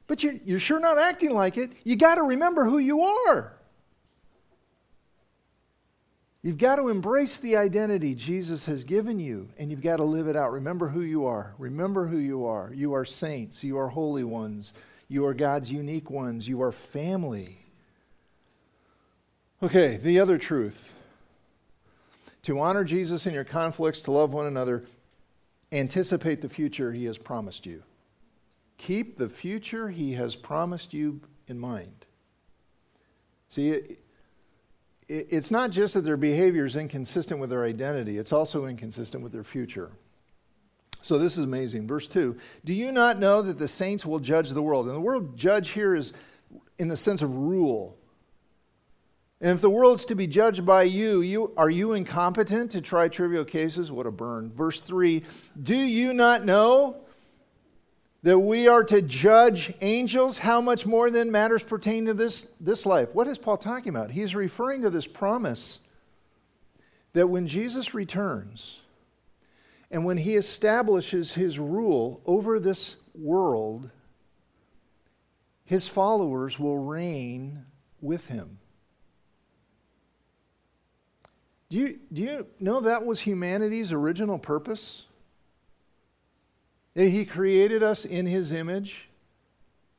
But 0.07 0.23
you're, 0.23 0.35
you're 0.45 0.59
sure 0.59 0.79
not 0.79 0.97
acting 0.97 1.33
like 1.33 1.57
it. 1.57 1.71
You 1.83 1.95
got 1.95 2.15
to 2.15 2.23
remember 2.23 2.65
who 2.65 2.77
you 2.77 3.01
are. 3.01 3.53
You've 6.43 6.59
got 6.59 6.75
to 6.75 6.89
embrace 6.89 7.37
the 7.37 7.57
identity 7.57 8.13
Jesus 8.13 8.67
has 8.67 8.83
given 8.83 9.19
you, 9.19 9.49
and 9.57 9.71
you've 9.71 9.81
got 9.81 9.97
to 9.97 10.03
live 10.03 10.27
it 10.27 10.35
out. 10.35 10.51
Remember 10.51 10.89
who 10.89 11.01
you 11.01 11.25
are. 11.25 11.55
Remember 11.57 12.05
who 12.05 12.17
you 12.17 12.45
are. 12.45 12.71
You 12.71 12.93
are 12.93 13.03
saints. 13.03 13.63
You 13.63 13.79
are 13.79 13.87
holy 13.87 14.23
ones. 14.23 14.73
You 15.07 15.25
are 15.25 15.33
God's 15.33 15.71
unique 15.71 16.11
ones. 16.11 16.47
You 16.47 16.61
are 16.61 16.71
family. 16.71 17.65
Okay, 19.63 19.97
the 19.97 20.19
other 20.19 20.37
truth. 20.37 20.93
To 22.43 22.59
honor 22.59 22.83
Jesus 22.83 23.25
in 23.25 23.33
your 23.33 23.43
conflicts, 23.43 24.01
to 24.01 24.11
love 24.11 24.31
one 24.31 24.45
another, 24.45 24.85
anticipate 25.71 26.41
the 26.41 26.49
future 26.49 26.91
he 26.91 27.05
has 27.05 27.17
promised 27.17 27.65
you. 27.65 27.81
Keep 28.77 29.17
the 29.17 29.29
future 29.29 29.89
he 29.89 30.13
has 30.13 30.35
promised 30.35 30.93
you 30.93 31.21
in 31.47 31.59
mind. 31.59 32.05
See, 33.49 33.97
it's 35.07 35.51
not 35.51 35.71
just 35.71 35.93
that 35.93 36.01
their 36.01 36.17
behavior 36.17 36.65
is 36.65 36.75
inconsistent 36.75 37.39
with 37.39 37.49
their 37.49 37.63
identity, 37.63 38.17
it's 38.17 38.33
also 38.33 38.65
inconsistent 38.65 39.23
with 39.23 39.31
their 39.31 39.43
future. 39.43 39.91
So 41.01 41.19
this 41.19 41.37
is 41.37 41.43
amazing. 41.43 41.87
Verse 41.87 42.07
2 42.07 42.35
Do 42.63 42.73
you 42.73 42.91
not 42.91 43.19
know 43.19 43.43
that 43.43 43.59
the 43.59 43.67
saints 43.67 44.05
will 44.05 44.19
judge 44.19 44.49
the 44.49 44.61
world? 44.61 44.87
And 44.87 44.95
the 44.95 45.01
word 45.01 45.37
judge 45.37 45.69
here 45.69 45.95
is 45.95 46.13
in 46.79 46.87
the 46.87 46.97
sense 46.97 47.21
of 47.21 47.35
rule. 47.35 47.97
And 49.39 49.51
if 49.51 49.61
the 49.61 49.69
world's 49.69 50.05
to 50.05 50.15
be 50.15 50.25
judged 50.25 50.65
by 50.65 50.83
you, 50.83 51.21
you 51.21 51.53
are 51.57 51.69
you 51.69 51.93
incompetent 51.93 52.71
to 52.71 52.81
try 52.81 53.07
trivial 53.07 53.45
cases? 53.45 53.91
What 53.91 54.07
a 54.07 54.11
burn. 54.11 54.51
Verse 54.51 54.81
3 54.81 55.23
Do 55.61 55.77
you 55.77 56.13
not 56.13 56.43
know 56.43 57.04
that 58.25 58.39
we 58.39 58.67
are 58.67 58.83
to 58.83 59.03
judge 59.03 59.71
angels, 59.81 60.39
how 60.39 60.59
much 60.59 60.83
more 60.83 61.11
than 61.11 61.31
matters 61.31 61.61
pertain 61.61 62.05
to 62.07 62.13
this, 62.15 62.47
this 62.59 62.83
life? 62.83 63.13
What 63.13 63.27
is 63.27 63.37
Paul 63.37 63.57
talking 63.57 63.89
about? 63.89 64.09
He's 64.09 64.33
referring 64.33 64.81
to 64.81 64.89
this 64.89 65.05
promise 65.05 65.77
that 67.13 67.27
when 67.27 67.45
Jesus 67.45 67.93
returns 67.93 68.81
and 69.91 70.05
when 70.05 70.17
he 70.17 70.33
establishes 70.33 71.35
his 71.35 71.59
rule 71.59 72.19
over 72.25 72.59
this 72.59 72.95
world, 73.13 73.91
his 75.63 75.87
followers 75.87 76.57
will 76.57 76.79
reign 76.79 77.63
with 78.01 78.27
him. 78.27 78.57
Do 81.69 81.77
you, 81.77 81.99
do 82.11 82.23
you 82.23 82.47
know 82.59 82.79
that 82.79 83.05
was 83.05 83.19
humanity's 83.19 83.91
original 83.91 84.39
purpose? 84.39 85.04
He 86.95 87.25
created 87.25 87.83
us 87.83 88.05
in 88.05 88.25
His 88.25 88.53
image 88.53 89.09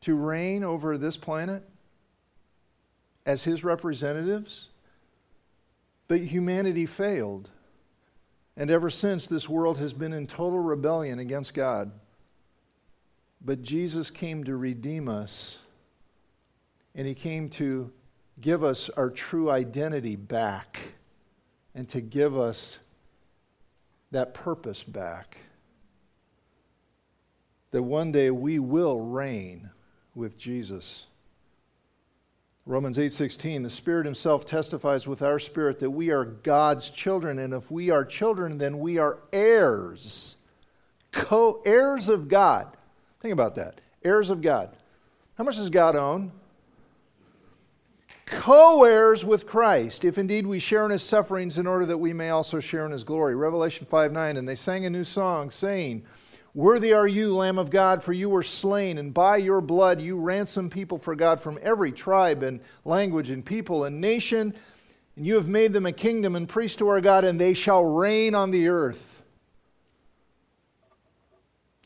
to 0.00 0.14
reign 0.14 0.64
over 0.64 0.96
this 0.96 1.16
planet 1.16 1.62
as 3.26 3.44
His 3.44 3.62
representatives. 3.62 4.68
But 6.09 6.20
humanity 6.20 6.87
failed. 6.87 7.50
And 8.56 8.70
ever 8.70 8.88
since, 8.88 9.26
this 9.26 9.48
world 9.48 9.78
has 9.78 9.92
been 9.92 10.14
in 10.14 10.26
total 10.26 10.61
rebellion 10.61 11.18
against 11.18 11.52
God. 11.52 11.92
But 13.44 13.62
Jesus 13.62 14.11
came 14.11 14.44
to 14.44 14.56
redeem 14.56 15.09
us, 15.09 15.59
and 16.94 17.06
He 17.06 17.14
came 17.14 17.50
to 17.50 17.92
give 18.40 18.64
us 18.64 18.88
our 18.90 19.11
true 19.11 19.50
identity 19.50 20.16
back 20.16 20.80
and 21.74 21.87
to 21.90 22.00
give 22.00 22.38
us 22.38 22.78
that 24.12 24.32
purpose 24.32 24.82
back. 24.82 25.37
That 27.76 27.82
one 27.82 28.10
day 28.10 28.30
we 28.30 28.58
will 28.58 29.02
reign 29.02 29.68
with 30.14 30.38
Jesus. 30.38 31.08
Romans 32.64 32.96
8:16 32.96 33.64
The 33.64 33.68
Spirit 33.68 34.06
himself 34.06 34.46
testifies 34.46 35.06
with 35.06 35.20
our 35.20 35.38
spirit 35.38 35.80
that 35.80 35.90
we 35.90 36.08
are 36.10 36.24
God's 36.24 36.88
children 36.88 37.38
and 37.38 37.52
if 37.52 37.70
we 37.70 37.90
are 37.90 38.02
children 38.02 38.56
then 38.56 38.78
we 38.78 38.96
are 38.96 39.18
heirs 39.30 40.36
co-heirs 41.12 42.08
of 42.08 42.28
God. 42.28 42.74
Think 43.20 43.34
about 43.34 43.56
that. 43.56 43.82
Heirs 44.02 44.30
of 44.30 44.40
God. 44.40 44.74
How 45.36 45.44
much 45.44 45.56
does 45.56 45.68
God 45.68 45.96
own? 45.96 46.32
Co 48.24 48.84
heirs 48.84 49.22
with 49.22 49.46
Christ, 49.46 50.02
if 50.02 50.16
indeed 50.16 50.46
we 50.46 50.60
share 50.60 50.86
in 50.86 50.92
his 50.92 51.02
sufferings, 51.02 51.58
in 51.58 51.66
order 51.66 51.84
that 51.84 51.98
we 51.98 52.14
may 52.14 52.30
also 52.30 52.58
share 52.58 52.86
in 52.86 52.92
his 52.92 53.04
glory. 53.04 53.36
Revelation 53.36 53.84
5 53.84 54.12
9. 54.12 54.38
And 54.38 54.48
they 54.48 54.54
sang 54.54 54.86
a 54.86 54.90
new 54.90 55.04
song, 55.04 55.50
saying, 55.50 56.06
Worthy 56.56 56.94
are 56.94 57.06
you, 57.06 57.36
Lamb 57.36 57.58
of 57.58 57.68
God, 57.68 58.02
for 58.02 58.14
you 58.14 58.30
were 58.30 58.42
slain, 58.42 58.96
and 58.96 59.12
by 59.12 59.36
your 59.36 59.60
blood 59.60 60.00
you 60.00 60.18
ransomed 60.18 60.72
people 60.72 60.96
for 60.96 61.14
God 61.14 61.38
from 61.38 61.58
every 61.60 61.92
tribe 61.92 62.42
and 62.42 62.62
language 62.86 63.28
and 63.28 63.44
people 63.44 63.84
and 63.84 64.00
nation. 64.00 64.54
And 65.16 65.26
you 65.26 65.34
have 65.34 65.48
made 65.48 65.74
them 65.74 65.84
a 65.84 65.92
kingdom 65.92 66.34
and 66.34 66.48
priests 66.48 66.78
to 66.78 66.88
our 66.88 67.02
God, 67.02 67.24
and 67.24 67.38
they 67.38 67.52
shall 67.52 67.84
reign 67.84 68.34
on 68.34 68.52
the 68.52 68.68
earth. 68.68 69.20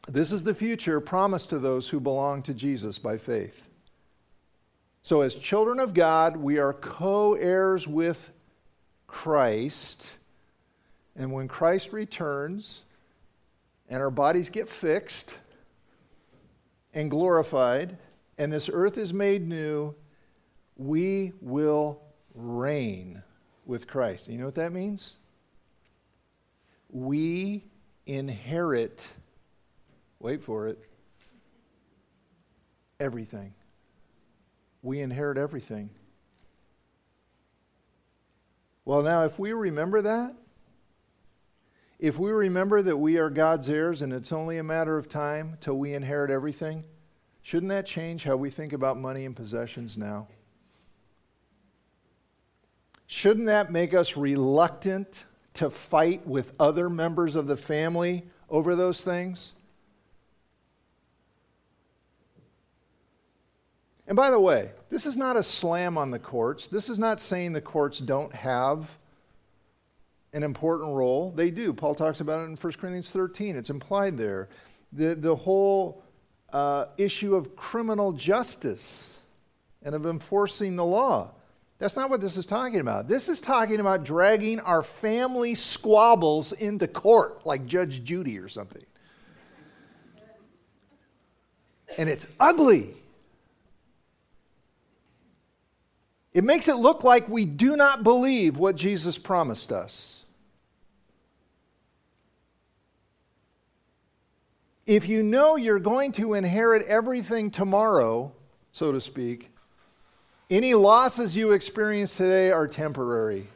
This 0.06 0.30
is 0.30 0.44
the 0.44 0.54
future 0.54 1.00
promised 1.00 1.50
to 1.50 1.58
those 1.58 1.88
who 1.88 1.98
belong 1.98 2.40
to 2.42 2.54
Jesus 2.54 2.96
by 2.96 3.18
faith. 3.18 3.66
So, 5.02 5.22
as 5.22 5.34
children 5.34 5.80
of 5.80 5.94
God, 5.94 6.36
we 6.36 6.58
are 6.58 6.74
co 6.74 7.34
heirs 7.34 7.88
with 7.88 8.30
Christ. 9.08 10.12
And 11.16 11.32
when 11.32 11.48
Christ 11.48 11.92
returns 11.92 12.82
and 13.90 14.00
our 14.00 14.10
bodies 14.10 14.48
get 14.48 14.70
fixed 14.70 15.36
and 16.94 17.10
glorified, 17.10 17.98
and 18.38 18.50
this 18.50 18.70
earth 18.72 18.96
is 18.96 19.12
made 19.12 19.46
new, 19.46 19.94
we 20.76 21.32
will 21.42 22.00
reign 22.34 23.22
with 23.66 23.86
Christ. 23.86 24.28
You 24.28 24.38
know 24.38 24.46
what 24.46 24.54
that 24.54 24.72
means? 24.72 25.16
We 26.88 27.64
inherit 28.06 29.06
wait 30.20 30.42
for 30.42 30.68
it, 30.68 30.78
everything. 33.00 33.54
We 34.82 35.00
inherit 35.00 35.38
everything. 35.38 35.90
Well, 38.84 39.02
now, 39.02 39.24
if 39.24 39.38
we 39.38 39.52
remember 39.52 40.02
that, 40.02 40.34
if 42.00 42.18
we 42.18 42.30
remember 42.30 42.80
that 42.80 42.96
we 42.96 43.18
are 43.18 43.28
God's 43.28 43.68
heirs 43.68 44.00
and 44.00 44.10
it's 44.10 44.32
only 44.32 44.56
a 44.56 44.64
matter 44.64 44.96
of 44.96 45.06
time 45.06 45.58
till 45.60 45.76
we 45.76 45.92
inherit 45.92 46.30
everything, 46.30 46.82
shouldn't 47.42 47.68
that 47.68 47.84
change 47.84 48.24
how 48.24 48.36
we 48.36 48.48
think 48.48 48.72
about 48.72 48.96
money 48.96 49.26
and 49.26 49.36
possessions 49.36 49.98
now? 49.98 50.26
Shouldn't 53.06 53.46
that 53.46 53.70
make 53.70 53.92
us 53.92 54.16
reluctant 54.16 55.24
to 55.54 55.68
fight 55.68 56.26
with 56.26 56.54
other 56.58 56.88
members 56.88 57.36
of 57.36 57.46
the 57.46 57.56
family 57.56 58.24
over 58.48 58.74
those 58.74 59.04
things? 59.04 59.52
And 64.06 64.16
by 64.16 64.30
the 64.30 64.40
way, 64.40 64.70
this 64.88 65.04
is 65.04 65.18
not 65.18 65.36
a 65.36 65.42
slam 65.42 65.98
on 65.98 66.12
the 66.12 66.18
courts. 66.18 66.66
This 66.66 66.88
is 66.88 66.98
not 66.98 67.20
saying 67.20 67.52
the 67.52 67.60
courts 67.60 67.98
don't 67.98 68.34
have 68.34 68.96
an 70.32 70.42
important 70.42 70.94
role. 70.94 71.32
They 71.32 71.50
do. 71.50 71.72
Paul 71.72 71.94
talks 71.94 72.20
about 72.20 72.40
it 72.40 72.44
in 72.44 72.56
1 72.56 72.72
Corinthians 72.74 73.10
13. 73.10 73.56
It's 73.56 73.70
implied 73.70 74.16
there. 74.16 74.48
The, 74.92 75.14
the 75.14 75.34
whole 75.34 76.04
uh, 76.52 76.86
issue 76.96 77.34
of 77.34 77.56
criminal 77.56 78.12
justice 78.12 79.18
and 79.82 79.94
of 79.94 80.06
enforcing 80.06 80.76
the 80.76 80.84
law. 80.84 81.32
That's 81.78 81.96
not 81.96 82.10
what 82.10 82.20
this 82.20 82.36
is 82.36 82.44
talking 82.44 82.80
about. 82.80 83.08
This 83.08 83.28
is 83.28 83.40
talking 83.40 83.80
about 83.80 84.04
dragging 84.04 84.60
our 84.60 84.82
family 84.82 85.54
squabbles 85.54 86.52
into 86.52 86.86
court, 86.86 87.46
like 87.46 87.64
Judge 87.66 88.04
Judy 88.04 88.38
or 88.38 88.48
something. 88.48 88.84
And 91.96 92.08
it's 92.08 92.26
ugly. 92.38 92.94
It 96.32 96.44
makes 96.44 96.68
it 96.68 96.76
look 96.76 97.02
like 97.02 97.28
we 97.28 97.44
do 97.44 97.76
not 97.76 98.02
believe 98.02 98.58
what 98.58 98.76
Jesus 98.76 99.18
promised 99.18 99.72
us. 99.72 100.19
If 104.86 105.08
you 105.08 105.22
know 105.22 105.56
you're 105.56 105.78
going 105.78 106.12
to 106.12 106.34
inherit 106.34 106.86
everything 106.86 107.50
tomorrow, 107.50 108.32
so 108.72 108.92
to 108.92 109.00
speak, 109.00 109.50
any 110.48 110.74
losses 110.74 111.36
you 111.36 111.52
experience 111.52 112.16
today 112.16 112.50
are 112.50 112.66
temporary. 112.66 113.48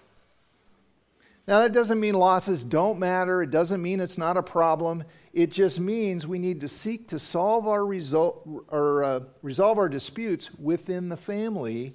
Now, 1.46 1.60
that 1.60 1.72
doesn't 1.72 2.00
mean 2.00 2.14
losses 2.14 2.64
don't 2.64 2.98
matter. 2.98 3.42
It 3.42 3.50
doesn't 3.50 3.82
mean 3.82 4.00
it's 4.00 4.16
not 4.16 4.36
a 4.36 4.42
problem. 4.42 5.04
It 5.34 5.50
just 5.50 5.78
means 5.78 6.26
we 6.26 6.38
need 6.38 6.60
to 6.62 6.68
seek 6.68 7.08
to 7.08 7.18
solve 7.18 7.68
our 7.68 7.84
result, 7.84 8.48
or, 8.68 9.04
uh, 9.04 9.20
resolve 9.42 9.76
our 9.76 9.88
disputes 9.88 10.54
within 10.54 11.10
the 11.10 11.16
family 11.16 11.94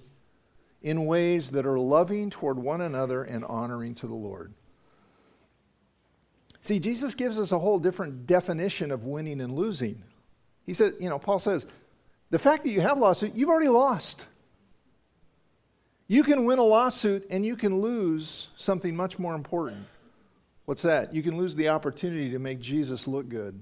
in 0.81 1.05
ways 1.05 1.51
that 1.51 1.65
are 1.65 1.79
loving 1.79 2.29
toward 2.29 2.59
one 2.59 2.81
another 2.81 3.23
and 3.23 3.43
honoring 3.45 3.95
to 3.95 4.07
the 4.07 4.13
Lord. 4.13 4.53
See, 6.61 6.79
Jesus 6.79 7.15
gives 7.15 7.39
us 7.39 7.51
a 7.51 7.59
whole 7.59 7.79
different 7.79 8.27
definition 8.27 8.91
of 8.91 9.05
winning 9.05 9.41
and 9.41 9.53
losing. 9.53 10.01
He 10.65 10.73
said, 10.73 10.93
you 10.99 11.09
know, 11.09 11.19
Paul 11.19 11.39
says, 11.39 11.65
the 12.29 12.39
fact 12.39 12.63
that 12.63 12.71
you 12.71 12.81
have 12.81 12.97
lost 12.97 13.23
you've 13.33 13.49
already 13.49 13.69
lost. 13.69 14.27
You 16.07 16.23
can 16.23 16.45
win 16.45 16.59
a 16.59 16.63
lawsuit 16.63 17.27
and 17.29 17.45
you 17.45 17.55
can 17.55 17.81
lose 17.81 18.49
something 18.55 18.95
much 18.95 19.19
more 19.19 19.35
important. 19.35 19.85
What's 20.65 20.81
that? 20.81 21.13
You 21.13 21.23
can 21.23 21.37
lose 21.37 21.55
the 21.55 21.69
opportunity 21.69 22.31
to 22.31 22.39
make 22.39 22.59
Jesus 22.59 23.07
look 23.07 23.29
good. 23.29 23.61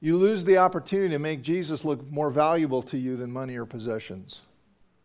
You 0.00 0.16
lose 0.16 0.44
the 0.44 0.58
opportunity 0.58 1.10
to 1.10 1.18
make 1.18 1.42
Jesus 1.42 1.84
look 1.84 2.08
more 2.10 2.30
valuable 2.30 2.82
to 2.82 2.98
you 2.98 3.16
than 3.16 3.30
money 3.32 3.56
or 3.56 3.64
possessions 3.64 4.40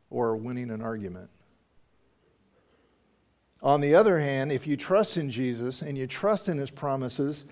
or 0.10 0.36
winning 0.36 0.70
an 0.70 0.82
argument. 0.82 1.30
On 3.62 3.80
the 3.80 3.94
other 3.94 4.20
hand, 4.20 4.52
if 4.52 4.66
you 4.66 4.76
trust 4.76 5.18
in 5.18 5.30
Jesus 5.30 5.82
and 5.82 5.98
you 5.98 6.08
trust 6.08 6.50
in 6.50 6.58
his 6.58 6.72
promises 6.72 7.46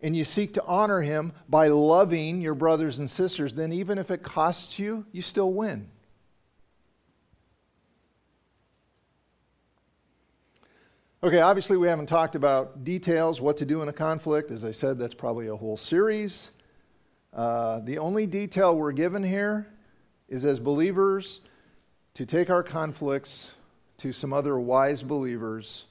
and 0.00 0.16
you 0.16 0.24
seek 0.24 0.54
to 0.54 0.64
honor 0.64 1.02
him 1.02 1.32
by 1.48 1.68
loving 1.68 2.40
your 2.40 2.54
brothers 2.54 2.98
and 2.98 3.08
sisters, 3.08 3.52
then 3.52 3.72
even 3.72 3.98
if 3.98 4.10
it 4.10 4.22
costs 4.22 4.78
you, 4.78 5.04
you 5.12 5.20
still 5.20 5.52
win. 5.52 5.88
Okay, 11.22 11.40
obviously, 11.40 11.76
we 11.76 11.86
haven't 11.86 12.06
talked 12.06 12.34
about 12.34 12.82
details, 12.82 13.42
what 13.42 13.58
to 13.58 13.66
do 13.66 13.82
in 13.82 13.88
a 13.88 13.92
conflict. 13.92 14.50
As 14.50 14.64
I 14.64 14.70
said, 14.70 14.98
that's 14.98 15.12
probably 15.12 15.48
a 15.48 15.56
whole 15.56 15.76
series. 15.76 16.50
Uh, 17.34 17.80
the 17.80 17.98
only 17.98 18.26
detail 18.26 18.74
we're 18.74 18.92
given 18.92 19.22
here 19.22 19.66
is 20.30 20.46
as 20.46 20.58
believers, 20.58 21.42
to 22.14 22.24
take 22.24 22.48
our 22.48 22.62
conflicts 22.62 23.52
to 24.00 24.12
some 24.12 24.32
other 24.32 24.58
wise 24.58 25.02
believers 25.02 25.84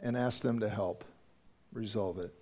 and 0.00 0.16
ask 0.16 0.40
them 0.40 0.60
to 0.60 0.68
help 0.68 1.04
resolve 1.72 2.18
it. 2.18 2.32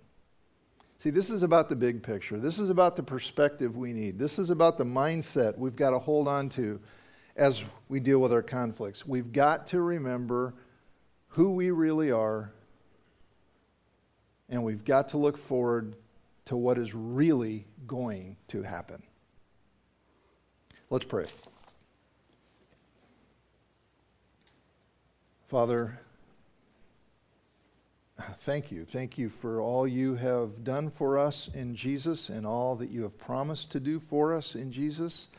See, 0.99 1.09
this 1.09 1.31
is 1.31 1.41
about 1.41 1.67
the 1.67 1.75
big 1.75 2.03
picture. 2.03 2.39
This 2.39 2.59
is 2.59 2.69
about 2.69 2.95
the 2.95 3.01
perspective 3.01 3.75
we 3.75 3.91
need. 3.91 4.19
This 4.19 4.37
is 4.37 4.51
about 4.51 4.77
the 4.77 4.83
mindset 4.83 5.57
we've 5.57 5.75
got 5.75 5.91
to 5.91 5.99
hold 5.99 6.27
on 6.27 6.49
to 6.49 6.79
as 7.35 7.63
we 7.89 7.99
deal 7.99 8.19
with 8.19 8.31
our 8.31 8.43
conflicts. 8.43 9.05
We've 9.05 9.31
got 9.31 9.65
to 9.67 9.81
remember 9.81 10.53
who 11.29 11.51
we 11.51 11.71
really 11.71 12.11
are, 12.11 12.51
and 14.47 14.63
we've 14.63 14.85
got 14.85 15.09
to 15.09 15.17
look 15.17 15.37
forward 15.37 15.95
to 16.45 16.55
what 16.55 16.77
is 16.77 16.93
really 16.93 17.65
going 17.87 18.37
to 18.49 18.61
happen. 18.61 19.01
Let's 20.91 21.05
pray. 21.05 21.25
Father, 25.47 25.97
thank 28.39 28.69
you. 28.69 28.83
Thank 28.83 29.17
you 29.17 29.29
for 29.29 29.61
all 29.61 29.87
you 29.87 30.15
have 30.15 30.65
done 30.65 30.89
for 30.89 31.17
us 31.17 31.47
in 31.47 31.73
Jesus 31.73 32.27
and 32.27 32.45
all 32.45 32.75
that 32.75 32.89
you 32.89 33.03
have 33.03 33.17
promised 33.17 33.71
to 33.71 33.79
do 33.79 33.97
for 33.97 34.35
us 34.35 34.55
in 34.55 34.73
Jesus. 34.73 35.29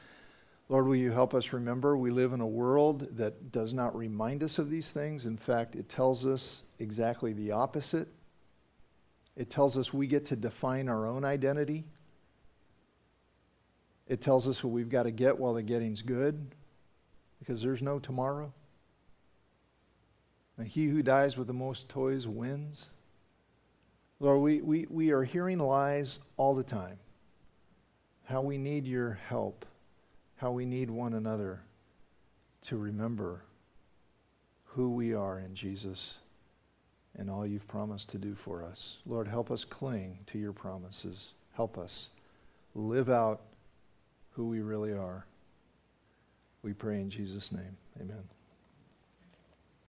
Lord, 0.71 0.87
will 0.87 0.97
you 0.97 1.11
help 1.11 1.35
us 1.35 1.53
remember 1.53 1.95
we 1.95 2.11
live 2.11 2.33
in 2.33 2.41
a 2.41 2.47
world 2.47 3.19
that 3.19 3.53
does 3.53 3.75
not 3.75 3.95
remind 3.95 4.43
us 4.43 4.59
of 4.59 4.71
these 4.71 4.93
things. 4.93 5.27
In 5.27 5.37
fact, 5.37 5.77
it 5.77 5.91
tells 5.91 6.25
us 6.25 6.63
exactly 6.79 7.35
the 7.35 7.53
opposite. 7.53 8.09
It 9.37 9.51
tells 9.51 9.77
us 9.77 9.93
we 9.93 10.07
get 10.07 10.25
to 10.27 10.37
define 10.37 10.89
our 10.89 11.07
own 11.07 11.23
identity. 11.23 11.85
It 14.07 14.23
tells 14.23 14.49
us 14.49 14.65
what 14.65 14.73
we've 14.73 14.89
got 14.89 15.03
to 15.03 15.11
get 15.11 15.39
while 15.39 15.53
the 15.53 15.63
getting's 15.63 16.01
good. 16.01 16.55
because 17.41 17.63
there's 17.63 17.83
no 17.83 17.99
tomorrow. 17.99 18.55
And 20.59 20.67
he 20.67 20.87
who 20.87 21.03
dies 21.03 21.37
with 21.37 21.47
the 21.47 21.53
most 21.53 21.89
toys 21.89 22.27
wins. 22.27 22.87
Lord, 24.21 24.41
we, 24.41 24.61
we, 24.61 24.87
we 24.91 25.11
are 25.13 25.23
hearing 25.23 25.59
lies 25.59 26.19
all 26.37 26.55
the 26.55 26.65
time. 26.65 26.99
How 28.25 28.43
we 28.43 28.59
need 28.59 28.85
your 28.85 29.19
help, 29.29 29.65
how 30.37 30.51
we 30.51 30.67
need 30.67 30.91
one 30.91 31.15
another 31.15 31.63
to 32.63 32.77
remember 32.77 33.45
who 34.65 34.91
we 34.91 35.15
are 35.15 35.39
in 35.39 35.55
Jesus 35.55 36.19
and 37.17 37.31
all 37.31 37.47
you've 37.47 37.67
promised 37.69 38.11
to 38.11 38.19
do 38.19 38.35
for 38.35 38.63
us. 38.65 38.99
Lord, 39.07 39.29
help 39.29 39.51
us 39.51 39.65
cling 39.65 40.19
to 40.27 40.39
your 40.39 40.53
promises. 40.53 41.35
Help 41.55 41.79
us 41.79 42.09
live 42.75 43.09
out 43.09 43.41
who 44.33 44.47
we 44.47 44.61
really 44.61 44.93
are. 44.93 45.27
We 46.63 46.73
pray 46.73 47.01
in 47.01 47.11
Jesus' 47.11 47.51
name. 47.51 47.77
Amen. 48.01 48.38